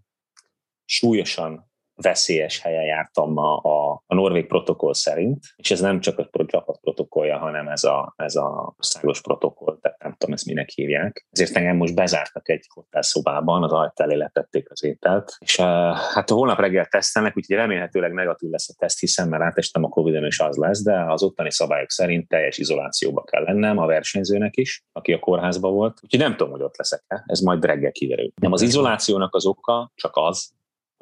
súlyosan 0.86 1.72
veszélyes 1.96 2.60
helyen 2.60 2.84
jártam 2.84 3.38
a, 3.38 3.58
a, 3.58 4.04
a 4.06 4.16
norvég 4.16 4.48
protokoll 4.48 4.94
szerint, 4.94 5.40
és 5.56 5.72
ez 5.72 5.80
nem 5.80 6.00
csak 6.00 6.20
a 6.20 6.30
csapat 6.46 6.80
protokollja, 6.80 7.38
hanem 7.38 7.68
ez 7.68 7.84
a, 7.84 8.14
ez 8.18 8.36
a 8.36 8.74
országos 8.78 9.22
protokoll, 9.22 9.78
tehát 9.82 10.04
nem 10.04 10.16
tudom, 10.18 10.36
ezt 10.36 10.46
minek 10.46 10.70
hívják. 10.70 11.28
Ezért 11.32 11.56
engem 11.56 11.76
most 11.76 11.96
bezártak 11.96 12.50
egy 12.50 12.66
hotelszobában, 12.74 13.64
az 13.64 13.72
ajtó 13.72 14.04
elé 14.04 14.16
letették 14.16 14.72
az 14.72 14.84
ételt, 14.84 15.36
és 15.40 15.58
uh, 15.58 15.66
hát 16.14 16.30
holnap 16.30 16.60
reggel 16.60 16.86
tesztelnek, 16.86 17.38
úgyhogy 17.38 17.56
remélhetőleg 17.56 18.14
negatív 18.14 18.50
lesz 18.50 18.70
a 18.70 18.74
teszt, 18.78 19.00
hiszen 19.00 19.28
mert 19.28 19.44
átestem 19.44 19.84
a 19.84 19.90
covid 19.90 20.24
és 20.24 20.40
az 20.40 20.58
lesz, 20.58 20.84
de 20.84 21.04
az 21.08 21.24
ottani 21.24 21.52
szabályok 21.52 21.90
szerint 21.90 22.28
teljes 22.28 22.58
izolációba 22.58 23.24
kell 23.24 23.44
lennem 23.44 23.78
a 23.78 23.86
versenyzőnek 23.86 24.58
is, 24.58 24.84
aki 24.92 25.14
a 25.14 25.20
kórházban 25.20 25.74
volt. 25.74 26.00
Úgyhogy 26.02 26.20
nem 26.20 26.36
tudom, 26.36 26.52
hogy 26.52 26.62
ott 26.62 26.78
leszek-e, 26.78 27.24
ez 27.26 27.40
majd 27.40 27.66
reggel 27.66 27.92
kiderül. 27.92 28.32
Nem 28.42 28.52
az 28.52 28.62
izolációnak 28.62 29.36
az 29.36 29.46
oka 29.46 29.92
csak 29.96 30.12
az, 30.16 30.52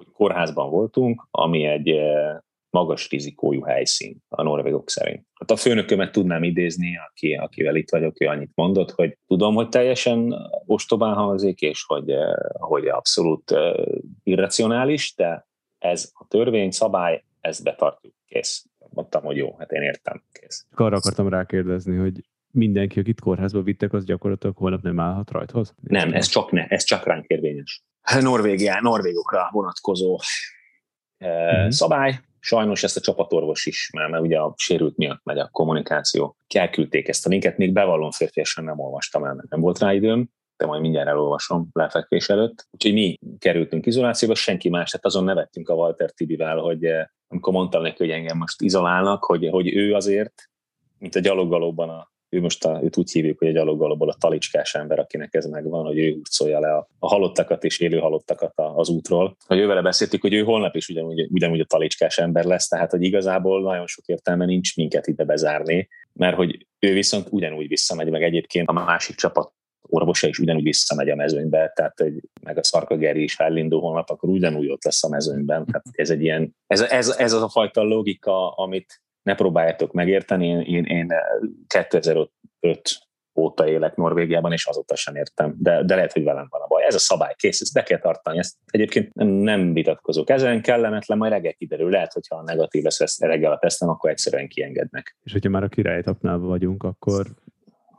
hogy 0.04 0.14
kórházban 0.14 0.70
voltunk, 0.70 1.28
ami 1.32 1.66
egy 1.66 1.90
eh, 1.90 2.38
magas 2.70 3.10
rizikójú 3.10 3.62
helyszín 3.62 4.18
a 4.30 4.44
norvégok 4.44 4.90
szerint. 4.90 5.26
Hát 5.40 5.52
a 5.52 5.56
főnökömet 5.56 6.12
tudnám 6.12 6.44
idézni, 6.44 6.98
aki, 7.10 7.34
akivel 7.34 7.76
itt 7.76 7.90
vagyok, 7.90 8.22
ő 8.22 8.28
annyit 8.28 8.52
mondott, 8.56 8.92
hogy 8.92 9.18
tudom, 9.28 9.56
hogy 9.56 9.70
teljesen 9.70 10.36
ostobán 10.66 11.14
hangzik, 11.14 11.62
és 11.62 11.84
hogy, 11.88 12.10
eh, 12.10 12.34
hogy 12.60 12.88
abszolút 12.88 13.52
eh, 13.52 13.74
irracionális, 14.24 15.14
de 15.16 15.48
ez 15.78 16.12
a 16.14 16.28
törvény, 16.28 16.72
szabály, 16.72 17.24
ezt 17.40 17.64
betartjuk, 17.64 18.14
kész. 18.26 18.66
Mondtam, 18.90 19.24
hogy 19.24 19.38
jó, 19.38 19.56
hát 19.58 19.72
én 19.72 19.82
értem, 19.82 20.24
kész. 20.32 20.68
Arra 20.76 20.98
akartam 20.98 21.30
rákérdezni, 21.30 21.96
hogy 21.96 22.22
mindenki, 22.52 23.00
akit 23.00 23.20
kórházba 23.20 23.62
vittek, 23.62 23.94
az 23.94 24.06
gyakorlatilag 24.06 24.58
holnap 24.58 24.82
nem 24.82 25.00
állhat 25.00 25.32
rajthoz? 25.32 25.76
Nem, 25.82 26.14
ez 26.14 26.28
csak, 26.28 26.52
ne, 26.52 26.66
ez 26.66 26.84
csak 26.84 27.06
ránk 27.06 27.26
érvényes. 27.28 27.84
Norvégia, 28.22 28.82
norvégokra 28.82 29.50
vonatkozó 29.52 30.20
mm-hmm. 31.26 31.70
szabály. 31.70 32.20
Sajnos 32.40 32.84
ezt 32.84 32.98
a 32.98 33.02
csapatorvos 33.02 33.66
is, 33.66 33.90
mert, 33.94 34.10
mert 34.10 34.24
ugye 34.24 34.40
a 34.40 34.54
sérült 34.58 34.98
miatt 34.98 35.24
megy 35.24 35.38
a 35.38 35.50
kommunikáció. 35.52 36.38
Elküldték 36.48 37.08
ezt 37.08 37.26
a 37.26 37.30
linket, 37.30 37.58
még 37.58 37.74
bevallom 37.74 38.12
férfiesen 38.12 38.64
nem 38.64 38.80
olvastam 38.80 39.26
el, 39.26 39.34
mert 39.34 39.50
nem 39.50 39.60
volt 39.60 39.80
rá 39.80 39.94
időm, 39.94 40.30
de 40.58 40.66
majd 40.66 40.82
mindjárt 40.82 41.08
elolvasom 41.08 41.70
lefekvés 41.74 42.30
előtt. 42.30 42.68
Úgyhogy 42.72 42.94
mi 42.94 43.18
kerültünk 43.40 43.86
izolációba, 43.86 44.36
senki 44.36 44.70
más, 44.70 44.90
tehát 44.90 45.06
azon 45.06 45.24
nevettünk 45.24 45.70
a 45.70 45.74
Walter 45.74 46.12
Tibivel, 46.12 46.58
hogy 46.58 46.88
amikor 47.28 47.54
mondtam 47.54 47.82
neki, 47.82 47.98
hogy 47.98 48.10
engem 48.10 48.38
most 48.38 48.62
izolálnak, 48.62 49.24
hogy, 49.24 49.50
hogy 49.50 49.76
ő 49.76 49.94
azért, 49.94 50.34
mint 50.98 51.16
a 51.16 51.20
gyaloggalóban 51.20 51.90
a 51.90 52.12
ő 52.32 52.42
most 52.42 52.66
a, 52.66 52.80
őt 52.84 52.98
úgy 52.98 53.12
hívjuk, 53.12 53.38
hogy 53.38 53.48
egy 53.48 53.54
gyaloggalóból 53.54 54.10
a 54.10 54.16
talicskás 54.20 54.76
ember, 54.76 55.00
akinek 55.00 55.34
ez 55.34 55.46
megvan, 55.46 55.86
hogy 55.86 55.98
ő 55.98 56.12
hurcolja 56.12 56.60
le 56.60 56.76
a, 56.76 56.88
a 57.00 57.08
halottakat 57.08 57.64
és 57.64 57.80
élő 57.80 57.98
halottakat 57.98 58.54
az 58.56 58.90
útról. 58.90 59.38
Hogy 59.46 59.58
ő 59.58 59.68
vele 59.68 59.82
beszéltük, 59.82 60.22
hogy 60.22 60.34
ő 60.34 60.44
holnap 60.44 60.76
is 60.76 60.90
ugyanúgy, 60.90 61.28
ugyanúgy 61.32 61.60
a 61.60 61.66
talicskás 61.66 62.18
ember 62.18 62.44
lesz, 62.44 62.68
tehát 62.68 62.92
hogy 62.92 63.04
igazából 63.04 63.62
nagyon 63.62 63.88
sok 63.88 64.06
értelme 64.06 64.46
nincs 64.46 64.76
minket 64.76 65.08
ide 65.08 65.24
bezárni, 65.24 65.88
mert 66.14 66.36
hogy 66.36 66.68
ő 66.80 66.94
viszont 66.94 67.28
ugyanúgy 67.30 67.68
visszamegy, 67.68 68.10
meg 68.10 68.24
egyébként 68.24 68.70
a 68.70 68.74
másik 68.74 69.16
csapat 69.16 69.54
orvosa 69.82 70.28
is 70.28 70.40
ugyanúgy 70.40 70.64
visszamegy 70.64 71.10
a 71.10 71.16
mezőnybe, 71.16 71.72
tehát 71.76 72.00
hogy 72.00 72.14
meg 72.42 72.58
a 72.58 72.64
Szarka 72.64 72.98
Geri 72.98 73.24
is 73.24 73.38
elindul 73.38 73.80
holnap, 73.80 74.10
akkor 74.10 74.30
ugyanúgy 74.30 74.70
ott 74.70 74.84
lesz 74.84 75.04
a 75.04 75.10
mezőnyben. 75.10 75.66
Tehát 75.66 75.84
ez 75.92 76.10
egy 76.10 76.22
ilyen, 76.22 76.56
ez, 76.68 76.82
ez, 76.82 77.10
ez 77.10 77.34
az 77.34 77.42
a 77.42 77.50
fajta 77.50 77.82
logika, 77.82 78.52
amit 78.52 79.02
ne 79.24 79.36
próbáljátok 79.36 79.92
megérteni, 79.92 80.48
én, 80.48 80.62
én, 80.62 80.86
én 80.86 81.14
2005 81.68 82.30
óta 83.40 83.68
élek 83.68 83.96
Norvégiában, 83.96 84.52
és 84.52 84.66
azóta 84.66 84.96
sem 84.96 85.16
értem, 85.16 85.56
de, 85.58 85.84
de 85.84 85.96
lehet, 85.96 86.14
hogy 86.14 86.24
velem 86.24 86.48
van 86.50 86.62
a 86.62 86.68
baj. 86.68 86.84
Ez 86.84 86.96
a 86.96 87.00
szabály, 87.00 87.34
kész, 87.38 87.62
ezt 87.62 87.74
be 87.74 87.84
kell 87.84 88.00
tartani. 88.00 88.38
Ezt 88.38 88.56
egyébként 88.66 89.14
nem, 89.14 89.28
nem 89.28 89.74
vitatkozok. 89.74 90.30
Ezen 90.30 90.62
kellemetlen, 90.62 91.18
majd 91.18 91.32
reggel 91.32 91.54
kiderül. 91.54 91.90
Lehet, 91.90 92.14
hogyha 92.14 92.36
a 92.36 92.44
negatív 92.44 92.84
lesz 92.84 93.20
reggel 93.20 93.52
a 93.52 93.60
tesztem, 93.60 93.90
akkor 93.90 94.10
egyszerűen 94.10 94.48
kiengednek. 94.48 95.18
És 95.24 95.32
hogyha 95.32 95.50
már 95.50 95.64
a 95.64 95.68
királyetapnál 95.68 96.38
vagyunk, 96.38 96.84
akkor 96.84 97.26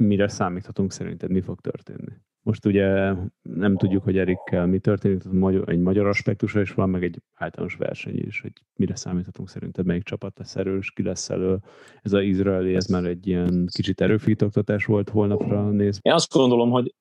mire 0.06 0.28
számíthatunk 0.28 0.92
szerinted, 0.92 1.30
mi 1.30 1.40
fog 1.40 1.60
történni? 1.60 2.12
Most 2.42 2.66
ugye 2.66 3.14
nem 3.42 3.76
tudjuk, 3.76 4.02
hogy 4.02 4.18
Erikkel 4.18 4.66
mi 4.66 4.78
történik, 4.78 5.22
egy 5.66 5.78
magyar 5.78 6.06
aspektusa 6.06 6.60
is 6.60 6.72
van, 6.72 6.90
meg 6.90 7.04
egy 7.04 7.22
általános 7.34 7.74
verseny 7.74 8.18
is, 8.18 8.40
hogy 8.40 8.52
mire 8.74 8.96
számíthatunk 8.96 9.48
szerinted, 9.48 9.86
melyik 9.86 10.02
csapat 10.02 10.38
lesz 10.38 10.56
erős, 10.56 10.90
ki 10.90 11.02
lesz 11.02 11.30
elő. 11.30 11.58
Ez 12.02 12.12
az 12.12 12.22
izraeli, 12.22 12.74
ez 12.74 12.86
már 12.86 13.04
egy 13.04 13.26
ilyen 13.26 13.68
kicsit 13.72 14.00
erőfitoktatás 14.00 14.84
volt 14.84 15.08
holnapra 15.08 15.70
néz. 15.70 15.98
Én 16.02 16.12
azt 16.12 16.32
gondolom, 16.32 16.70
hogy, 16.70 16.94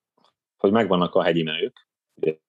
hogy 0.58 0.72
megvannak 0.72 1.16
a 1.16 1.24
hegyi 1.24 1.44
menők, 1.44 1.88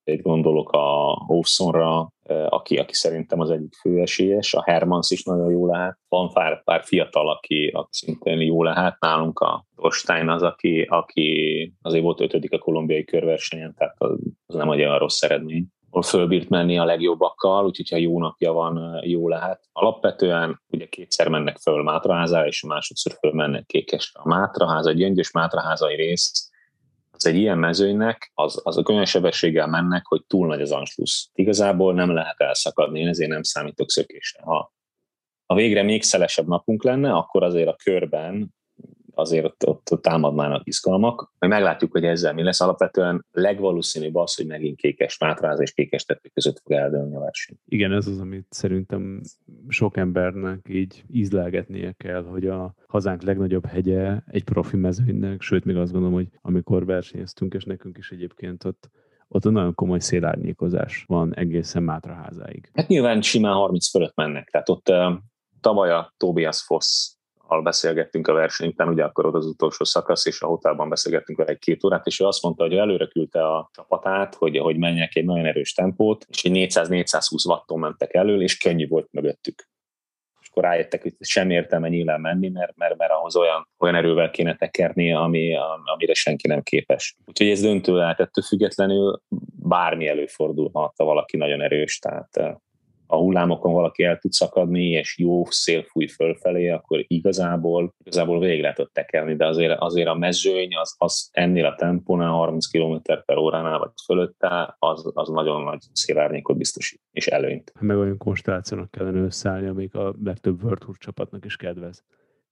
egy 0.04 0.22
gondolok 0.22 0.70
a 0.72 1.14
Hofsonra, 1.26 2.12
aki, 2.48 2.76
aki 2.76 2.94
szerintem 2.94 3.40
az 3.40 3.50
egyik 3.50 3.74
főesélyes, 3.74 4.54
a 4.54 4.62
Hermans 4.62 5.10
is 5.10 5.24
nagyon 5.24 5.50
jó 5.50 5.66
lehet. 5.66 5.98
Van 6.08 6.32
pár, 6.32 6.62
pár 6.64 6.82
fiatal, 6.84 7.30
aki, 7.30 7.70
aki 7.74 7.88
szintén 7.90 8.40
jó 8.40 8.62
lehet. 8.62 9.00
Nálunk 9.00 9.38
a 9.38 9.64
Torstein 9.76 10.28
az, 10.28 10.42
aki, 10.42 10.82
aki 10.82 11.72
azért 11.82 12.04
volt 12.04 12.20
ötödik 12.20 12.52
a 12.52 12.58
kolumbiai 12.58 13.04
körversenyen, 13.04 13.74
tehát 13.74 13.94
az, 13.98 14.18
nem 14.46 14.70
egy 14.70 14.80
olyan 14.80 14.98
rossz 14.98 15.22
eredmény 15.22 15.66
ahol 15.92 16.02
fölbírt 16.02 16.48
menni 16.48 16.78
a 16.78 16.84
legjobbakkal, 16.84 17.64
úgyhogy 17.64 17.88
ha 17.88 17.96
jó 17.96 18.18
napja 18.18 18.52
van, 18.52 19.00
jó 19.04 19.28
lehet. 19.28 19.68
Alapvetően 19.72 20.62
ugye 20.68 20.86
kétszer 20.86 21.28
mennek 21.28 21.58
föl 21.58 21.82
Mátraházára, 21.82 22.46
és 22.46 22.62
másodszor 22.62 23.12
fölmennek 23.20 23.66
Kékesre. 23.66 24.20
A 24.22 24.28
Mátraháza, 24.28 24.92
gyöngyös 24.92 25.30
Mátraházai 25.30 25.94
rész, 25.94 26.50
az 27.24 27.30
egy 27.32 27.36
ilyen 27.36 27.58
mezőnynek, 27.58 28.30
az, 28.34 28.60
az 28.64 28.88
olyan 28.88 29.04
sebességgel 29.04 29.66
mennek, 29.66 30.06
hogy 30.06 30.24
túl 30.26 30.46
nagy 30.46 30.60
az 30.60 30.70
Anschluss. 30.70 31.26
Igazából 31.32 31.94
nem 31.94 32.14
lehet 32.14 32.40
elszakadni, 32.40 33.00
én 33.00 33.08
ezért 33.08 33.30
nem 33.30 33.42
számítok 33.42 33.90
szökésre. 33.90 34.42
Ha, 34.42 34.72
ha 35.46 35.54
végre 35.54 35.82
még 35.82 36.02
szelesebb 36.02 36.46
napunk 36.46 36.84
lenne, 36.84 37.12
akkor 37.12 37.42
azért 37.42 37.68
a 37.68 37.76
körben 37.84 38.54
azért 39.14 39.44
ott, 39.44 39.66
ott, 39.66 39.92
ott 39.92 40.02
támadnának 40.02 40.66
izgalmak. 40.66 41.32
Majd 41.38 41.52
meglátjuk, 41.52 41.92
hogy 41.92 42.04
ezzel 42.04 42.32
mi 42.32 42.42
lesz. 42.42 42.60
Alapvetően 42.60 43.26
legvalószínűbb 43.32 44.14
az, 44.14 44.34
hogy 44.34 44.46
megint 44.46 44.76
kékes 44.76 45.18
mátráz 45.18 45.60
és 45.60 45.72
kékes 45.72 46.04
tető 46.04 46.30
között 46.34 46.60
fog 46.62 46.72
eldőlni 46.72 47.14
a 47.14 47.20
verseny. 47.20 47.56
Igen, 47.64 47.92
ez 47.92 48.06
az, 48.06 48.18
amit 48.18 48.46
szerintem 48.50 49.20
sok 49.68 49.96
embernek 49.96 50.66
így 50.68 51.04
ízlelgetnie 51.10 51.92
kell, 51.92 52.22
hogy 52.22 52.46
a 52.46 52.74
hazánk 52.86 53.22
legnagyobb 53.22 53.66
hegye 53.66 54.18
egy 54.26 54.44
profi 54.44 54.76
mezőnynek, 54.76 55.40
sőt, 55.40 55.64
még 55.64 55.76
azt 55.76 55.92
gondolom, 55.92 56.14
hogy 56.14 56.28
amikor 56.40 56.84
versenyeztünk, 56.84 57.54
és 57.54 57.64
nekünk 57.64 57.98
is 57.98 58.10
egyébként 58.10 58.64
ott 58.64 58.90
ott 59.34 59.44
nagyon 59.44 59.74
komoly 59.74 59.98
szélárnyékozás 59.98 61.04
van 61.06 61.34
egészen 61.34 61.82
Mátraházáig. 61.82 62.70
Hát 62.74 62.88
nyilván 62.88 63.22
simán 63.22 63.52
30 63.52 63.88
fölött 63.88 64.14
mennek, 64.14 64.48
tehát 64.50 64.68
ott 64.68 64.88
uh, 64.88 65.12
tavaly 65.60 65.90
a 65.90 66.14
Tobias 66.16 66.62
Foss 66.62 67.12
beszélgettünk 67.60 68.28
a 68.28 68.32
verseny 68.32 68.68
után, 68.68 68.88
ugye 68.88 69.04
akkor 69.04 69.26
ott 69.26 69.34
az 69.34 69.46
utolsó 69.46 69.84
szakasz, 69.84 70.26
és 70.26 70.42
a 70.42 70.46
hotelban 70.46 70.88
beszélgettünk 70.88 71.38
vele 71.38 71.50
egy-két 71.50 71.84
órát, 71.84 72.06
és 72.06 72.20
ő 72.20 72.24
azt 72.24 72.42
mondta, 72.42 72.62
hogy 72.62 72.74
előre 72.74 73.06
küldte 73.06 73.46
a 73.46 73.70
csapatát, 73.72 74.34
hogy, 74.34 74.58
hogy 74.58 74.76
menjek 74.76 75.16
egy 75.16 75.24
nagyon 75.24 75.46
erős 75.46 75.72
tempót, 75.72 76.26
és 76.28 76.44
egy 76.44 76.70
400-420 76.72 77.48
watton 77.48 77.78
mentek 77.78 78.14
elől, 78.14 78.42
és 78.42 78.58
könnyű 78.58 78.88
volt 78.88 79.08
mögöttük. 79.10 79.70
Akkor 80.50 80.62
rájöttek, 80.62 81.02
hogy 81.02 81.14
sem 81.20 81.50
értelme 81.50 81.88
nyílán 81.88 82.20
menni, 82.20 82.48
mert, 82.48 82.76
mert, 82.76 82.96
mert 82.96 83.12
ahhoz 83.12 83.36
olyan, 83.36 83.68
olyan 83.78 83.94
erővel 83.94 84.30
kéne 84.30 84.56
tekerni, 84.56 85.12
ami, 85.12 85.56
amire 85.84 86.14
senki 86.14 86.48
nem 86.48 86.62
képes. 86.62 87.16
Úgyhogy 87.26 87.48
ez 87.48 87.60
döntő 87.60 87.94
lehet, 87.94 88.20
ettől 88.20 88.44
függetlenül 88.44 89.22
bármi 89.62 90.08
előfordulhat, 90.08 90.92
ha 90.96 91.04
valaki 91.04 91.36
nagyon 91.36 91.62
erős, 91.62 91.98
tehát 91.98 92.60
a 93.12 93.16
hullámokon 93.16 93.72
valaki 93.72 94.02
el 94.04 94.18
tud 94.18 94.32
szakadni, 94.32 94.84
és 94.84 95.18
jó 95.18 95.44
szél 95.44 95.82
fúj 95.82 96.06
fölfelé, 96.06 96.68
akkor 96.68 97.04
igazából, 97.06 97.94
igazából 98.04 98.38
végig 98.38 98.60
lehet 98.60 98.78
ott 98.78 98.92
tekerni, 98.92 99.36
de 99.36 99.46
azért, 99.46 99.80
azért 99.80 100.08
a 100.08 100.14
mezőny 100.14 100.76
az, 100.76 100.94
az 100.98 101.28
ennél 101.32 101.64
a 101.64 101.74
tempónál, 101.74 102.30
30 102.30 102.66
km 102.66 102.94
per 103.26 103.36
óránál 103.36 103.78
vagy 103.78 103.90
fölötte, 104.04 104.76
az, 104.78 105.10
az 105.14 105.28
nagyon 105.28 105.62
nagy 105.62 105.80
szélárnyékot 105.92 106.56
biztosít, 106.56 107.00
és 107.10 107.26
előnyt. 107.26 107.72
Meg 107.80 107.96
olyan 107.96 108.18
konstellációnak 108.18 108.90
kellene 108.90 109.20
összeállni, 109.20 109.66
amik 109.66 109.94
a 109.94 110.14
legtöbb 110.24 110.62
World 110.62 110.78
Tour 110.78 110.96
csapatnak 110.96 111.44
is 111.44 111.56
kedvez. 111.56 112.04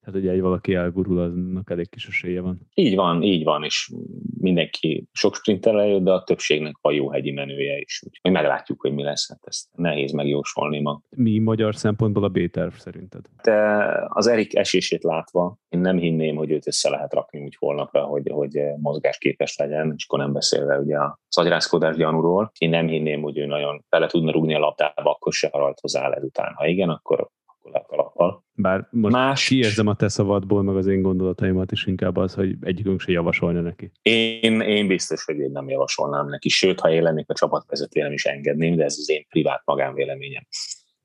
Tehát, 0.04 0.21
hogy 0.21 0.28
egy 0.28 0.40
valaki 0.40 0.75
elgurul, 0.75 1.19
aznak 1.19 1.71
elég 1.71 1.88
kis 1.90 2.07
esélye 2.07 2.40
van. 2.40 2.61
Így 2.75 2.95
van, 2.95 3.23
így 3.23 3.45
van, 3.45 3.64
és 3.64 3.92
mindenki 4.40 5.09
sok 5.12 5.35
sprinter 5.35 5.75
eljött, 5.75 6.02
de 6.02 6.12
a 6.12 6.23
többségnek 6.23 6.75
van 6.80 6.92
jó 6.92 7.11
hegyi 7.11 7.30
menője 7.30 7.78
is. 7.78 8.02
Úgyhogy 8.07 8.33
meglátjuk, 8.33 8.80
hogy 8.80 8.92
mi 8.92 9.02
lesz, 9.02 9.28
hát 9.28 9.40
ezt 9.42 9.69
nehéz 9.76 10.12
megjósolni 10.12 10.80
ma. 10.80 11.00
Mi 11.16 11.38
magyar 11.38 11.75
szempontból 11.75 12.25
a 12.25 12.28
B-terv 12.28 12.73
szerinted? 12.73 13.25
De 13.43 13.89
az 14.08 14.26
Erik 14.26 14.56
esését 14.56 15.02
látva, 15.02 15.58
én 15.69 15.80
nem 15.80 15.99
hinném, 15.99 16.36
hogy 16.36 16.50
őt 16.50 16.67
össze 16.67 16.91
lehet 16.91 17.15
rakni 17.15 17.41
úgy 17.41 17.56
holnapra, 17.58 18.02
hogy, 18.02 18.30
hogy 18.32 18.60
mozgásképes 18.76 19.56
legyen, 19.56 19.93
és 19.97 20.04
akkor 20.08 20.19
nem 20.19 20.32
beszélve 20.32 20.78
ugye 20.78 20.99
az 20.99 21.39
agyrázkodás 21.39 21.97
gyanúról. 21.97 22.52
Én 22.58 22.71
nem 22.71 22.86
hinném, 22.86 23.23
hogy 23.23 23.39
ő 23.39 23.47
nagyon 23.47 23.84
bele 23.89 24.06
tudna 24.06 24.32
rúgni 24.32 24.54
a 24.54 24.58
labdába, 24.58 25.10
akkor 25.10 25.32
se 25.32 25.49
haralt 25.52 25.80
hozzá 25.80 26.10
ezután. 26.10 26.52
Ha 26.54 26.67
igen, 26.67 26.89
akkor 26.89 27.28
a 27.62 27.82
kalappal. 27.86 28.44
Bár 28.54 28.88
most 28.90 29.14
Más... 29.14 29.49
kiérzem 29.49 29.86
a 29.86 29.94
te 29.94 30.08
szavadból, 30.08 30.62
meg 30.62 30.76
az 30.76 30.86
én 30.86 31.02
gondolataimat 31.02 31.73
is 31.73 31.86
inkább 31.86 32.16
az, 32.16 32.34
hogy 32.34 32.56
egyikünk 32.60 33.00
se 33.00 33.12
javasolna 33.12 33.60
neki. 33.60 33.92
Én, 34.02 34.60
én 34.60 34.86
biztos, 34.86 35.25
hogy 35.25 35.38
én 35.38 35.50
nem 35.50 35.68
javasolnám 35.68 36.28
neki, 36.28 36.49
sőt, 36.49 36.80
ha 36.80 36.90
én 36.90 37.02
lennék 37.02 37.28
a 37.28 37.34
csapatvezető, 37.34 38.00
nem 38.00 38.12
is 38.12 38.25
engedném, 38.25 38.76
de 38.76 38.84
ez 38.84 38.96
az 38.99 39.10
én 39.10 39.26
privát 39.28 39.62
magánvéleményem. 39.64 40.46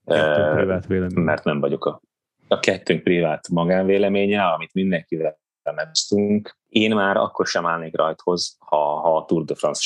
Kettőnk 0.06 0.48
uh, 0.48 0.56
privát 0.56 0.86
vélemény. 0.86 1.24
Mert 1.24 1.44
nem 1.44 1.60
vagyok 1.60 1.86
a, 1.86 2.02
a 2.48 2.60
kettőnk 2.60 3.04
privát 3.04 3.50
magánvéleménye, 3.50 4.44
amit 4.44 4.74
mindenkivel 4.74 5.44
megosztunk. 5.76 6.58
Én 6.70 6.96
már 6.96 7.18
akkor 7.18 7.46
sem 7.46 7.66
állnék 7.66 7.98
rajthoz, 7.98 8.58
ha, 8.60 8.78
ha 8.78 9.18
a 9.18 9.26
Tour 9.26 9.44
de 9.44 9.56
France 9.56 9.82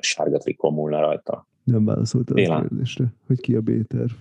sárga 0.00 0.38
trikó 0.38 0.70
múlna 0.70 1.00
rajta. 1.00 1.48
Nem 1.64 1.84
válaszoltál 1.84 2.50
a 2.50 2.60
kérdésre, 2.60 3.04
hogy 3.26 3.40
ki 3.40 3.54
a 3.54 3.60
B-terv? 3.60 4.12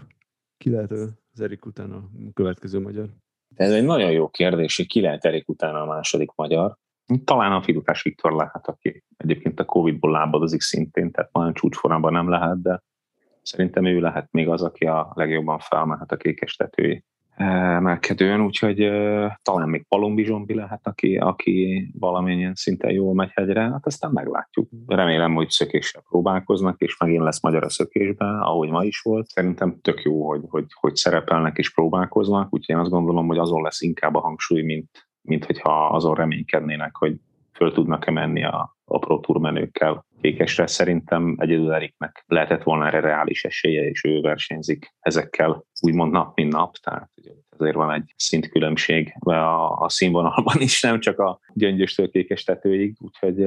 Ki 0.58 0.70
lehet 0.70 0.94
az 1.36 1.42
Erik 1.42 1.66
után 1.66 1.92
a 1.92 2.10
következő 2.34 2.80
magyar? 2.80 3.10
Ez 3.56 3.72
egy 3.72 3.84
nagyon 3.84 4.12
jó 4.12 4.30
kérdés, 4.30 4.76
hogy 4.76 4.88
ki 4.88 5.02
lehet 5.02 5.26
Erik 5.26 5.50
után 5.50 5.76
a 5.76 5.86
második 5.86 6.32
magyar. 6.36 6.78
Talán 7.24 7.52
a 7.52 7.62
Fidukás 7.62 8.04
Viktor 8.04 8.32
lehet, 8.32 8.68
aki 8.68 9.04
egyébként 9.18 9.60
a 9.60 9.66
Covid-ból 9.66 10.12
lábadozik 10.12 10.62
szintén, 10.62 11.12
tehát 11.12 11.34
nagyon 11.34 11.54
csúcsformában 11.54 12.12
nem 12.12 12.30
lehet, 12.30 12.62
de 12.62 12.84
szerintem 13.42 13.86
ő 13.86 14.00
lehet 14.00 14.32
még 14.32 14.50
az, 14.50 14.62
aki 14.62 14.86
a 14.86 15.12
legjobban 15.16 15.60
felmehet 15.60 16.12
a 16.12 16.18
kékes 16.18 16.56
tetői 16.56 17.04
emelkedőn, 17.36 18.42
úgyhogy 18.42 18.78
talán 19.42 19.70
még 19.70 19.86
Palombi 19.88 20.24
Zsombi 20.24 20.54
lehet, 20.54 20.88
aki, 20.88 21.18
aki 21.18 21.88
valamennyien 22.00 22.56
szinte 22.56 22.92
jól 22.92 23.14
megy 23.14 23.32
hegyre, 23.34 23.62
hát 23.62 23.86
aztán 23.86 24.12
meglátjuk. 24.12 24.70
Remélem, 24.88 25.34
hogy 25.34 25.50
szökéssel 25.50 26.04
próbálkoznak, 26.10 26.82
és 26.82 26.98
megint 26.98 27.24
lesz 27.24 27.42
magyar 27.42 27.64
a 27.64 27.70
szökésben, 27.70 28.40
ahogy 28.40 28.70
ma 28.70 28.84
is 28.84 29.00
volt. 29.00 29.28
Szerintem 29.28 29.80
tök 29.82 30.02
jó, 30.02 30.28
hogy, 30.28 30.42
hogy, 30.48 30.66
hogy 30.80 30.96
szerepelnek 30.96 31.58
és 31.58 31.74
próbálkoznak, 31.74 32.54
úgyhogy 32.54 32.76
én 32.76 32.82
azt 32.82 32.92
gondolom, 32.92 33.28
hogy 33.28 33.38
azon 33.38 33.62
lesz 33.62 33.82
inkább 33.82 34.16
a 34.16 34.20
hangsúly, 34.20 34.62
mint, 34.62 35.08
mint 35.22 35.46
hogyha 35.46 35.88
azon 35.88 36.16
reménykednének, 36.16 36.96
hogy 36.96 37.16
föl 37.52 37.72
tudnak-e 37.72 38.12
menni 38.12 38.44
a, 38.44 38.78
a 38.86 39.00
Pro 39.00 39.40
menőkkel 39.40 40.06
kékesre. 40.26 40.68
Szerintem 40.68 41.36
egyedül 41.40 41.74
Eriknek 41.74 42.24
lehetett 42.28 42.64
volna 42.64 42.88
erre 42.88 43.00
reális 43.00 43.46
esélye, 43.46 43.90
és 43.90 44.04
ő 44.04 44.22
versenyzik 44.22 44.94
ezekkel 45.00 45.66
úgymond 45.82 46.12
nap, 46.12 46.36
mint 46.36 46.52
nap, 46.52 46.76
tehát 46.76 47.12
ezért 47.60 47.76
van 47.76 47.92
egy 47.92 48.14
szintkülönbség 48.16 49.16
a, 49.20 49.32
a 49.78 49.90
színvonalban 49.90 50.62
is, 50.62 50.82
nem 50.82 51.00
csak 51.00 51.20
a 51.20 51.40
gyöngyöstől 51.54 52.10
kékes 52.10 52.44
tetőig, 52.44 52.96
úgyhogy 53.00 53.40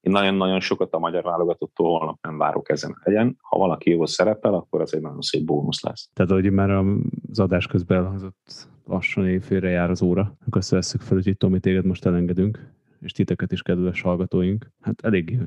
én 0.00 0.12
nagyon-nagyon 0.12 0.60
sokat 0.60 0.92
a 0.92 0.98
magyar 0.98 1.22
válogatottól 1.22 1.98
holnap 1.98 2.18
nem 2.20 2.38
várok 2.38 2.70
ezen 2.70 2.90
a 2.90 3.00
hegyen. 3.02 3.36
Ha 3.40 3.58
valaki 3.58 3.90
jól 3.90 4.06
szerepel, 4.06 4.54
akkor 4.54 4.80
az 4.80 4.94
egy 4.94 5.00
nagyon 5.00 5.20
szép 5.20 5.44
bónusz 5.44 5.82
lesz. 5.82 6.10
Tehát, 6.12 6.30
ahogy 6.30 6.50
már 6.50 6.70
az 6.70 7.38
adás 7.38 7.66
közben 7.66 8.04
elhozott 8.04 8.68
lassan 8.84 9.28
évfélre 9.28 9.68
jár 9.68 9.90
az 9.90 10.02
óra, 10.02 10.36
akkor 10.46 10.58
azt 10.58 10.70
veszük 10.70 11.00
fel, 11.00 11.18
hogy 11.22 11.36
Tomi 11.36 11.60
téged 11.60 11.84
most 11.84 12.06
elengedünk, 12.06 12.74
és 13.06 13.12
titeket 13.12 13.52
is, 13.52 13.62
kedves 13.62 14.00
hallgatóink. 14.00 14.70
Hát 14.80 15.00
elég 15.00 15.38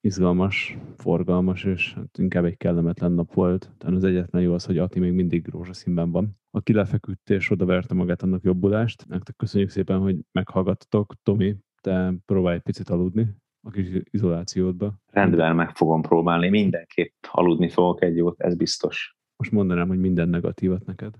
izgalmas, 0.00 0.78
forgalmas, 0.96 1.64
és 1.64 1.94
hát 1.94 2.18
inkább 2.18 2.44
egy 2.44 2.56
kellemetlen 2.56 3.12
nap 3.12 3.34
volt. 3.34 3.72
Tehát 3.78 3.96
az 3.96 4.04
egyetlen 4.04 4.42
jó 4.42 4.52
az, 4.52 4.64
hogy 4.64 4.78
Ati 4.78 4.98
még 4.98 5.12
mindig 5.12 5.48
rózsaszínben 5.48 6.10
van. 6.10 6.38
Aki 6.50 6.72
lefeküdt 6.72 7.30
és 7.30 7.50
odaverte 7.50 7.94
magát, 7.94 8.22
annak 8.22 8.42
jobbulást. 8.42 9.06
Nektek 9.08 9.36
köszönjük 9.36 9.70
szépen, 9.70 9.98
hogy 9.98 10.16
meghallgattatok. 10.32 11.14
Tomi, 11.22 11.56
te 11.80 12.14
próbálj 12.26 12.56
egy 12.56 12.62
picit 12.62 12.88
aludni 12.88 13.36
a 13.62 13.70
kis 13.70 13.86
izolációdba. 14.10 14.94
Rendben, 15.06 15.56
meg 15.56 15.70
fogom 15.70 16.02
próbálni. 16.02 16.48
Mindenképp 16.48 17.14
aludni 17.30 17.68
fogok 17.68 18.02
egy 18.02 18.16
jót, 18.16 18.40
ez 18.40 18.56
biztos. 18.56 19.16
Most 19.36 19.52
mondanám, 19.52 19.88
hogy 19.88 19.98
minden 19.98 20.28
negatívat 20.28 20.86
neked. 20.86 21.14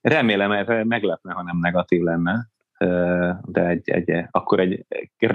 Remélem, 0.00 0.86
meglepne, 0.86 1.32
ha 1.32 1.42
nem 1.42 1.58
negatív 1.58 2.02
lenne 2.02 2.50
de 3.44 3.66
egy, 3.66 3.90
egy, 3.90 4.24
akkor 4.30 4.60
egy 4.60 4.86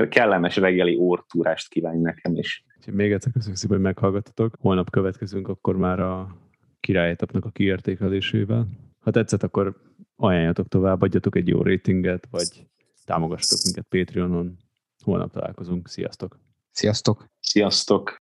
kellemes 0.10 0.55
reggeli 0.55 0.95
órtúrást 0.95 1.69
kívánj 1.69 2.01
nekem 2.01 2.36
is. 2.36 2.65
Még 2.91 3.12
egyszer 3.12 3.31
köszönjük 3.31 3.57
szépen, 3.57 3.75
hogy 3.75 3.86
meghallgattatok. 3.86 4.55
Holnap 4.60 4.89
következünk 4.89 5.47
akkor 5.47 5.77
már 5.77 5.99
a 5.99 6.38
királyetapnak 6.79 7.45
a 7.45 7.49
kiértékelésével. 7.49 8.67
Ha 8.99 9.12
tetszett, 9.12 9.43
akkor 9.43 9.75
ajánljatok 10.15 10.67
tovább, 10.67 11.01
adjatok 11.01 11.36
egy 11.36 11.47
jó 11.47 11.62
ratinget, 11.62 12.27
vagy 12.31 12.67
támogassatok 13.05 13.60
minket 13.63 13.86
Patreonon. 13.89 14.57
Holnap 15.03 15.31
találkozunk. 15.31 15.88
Sziasztok! 15.88 16.39
Sziasztok! 16.71 17.25
Sziasztok! 17.39 18.27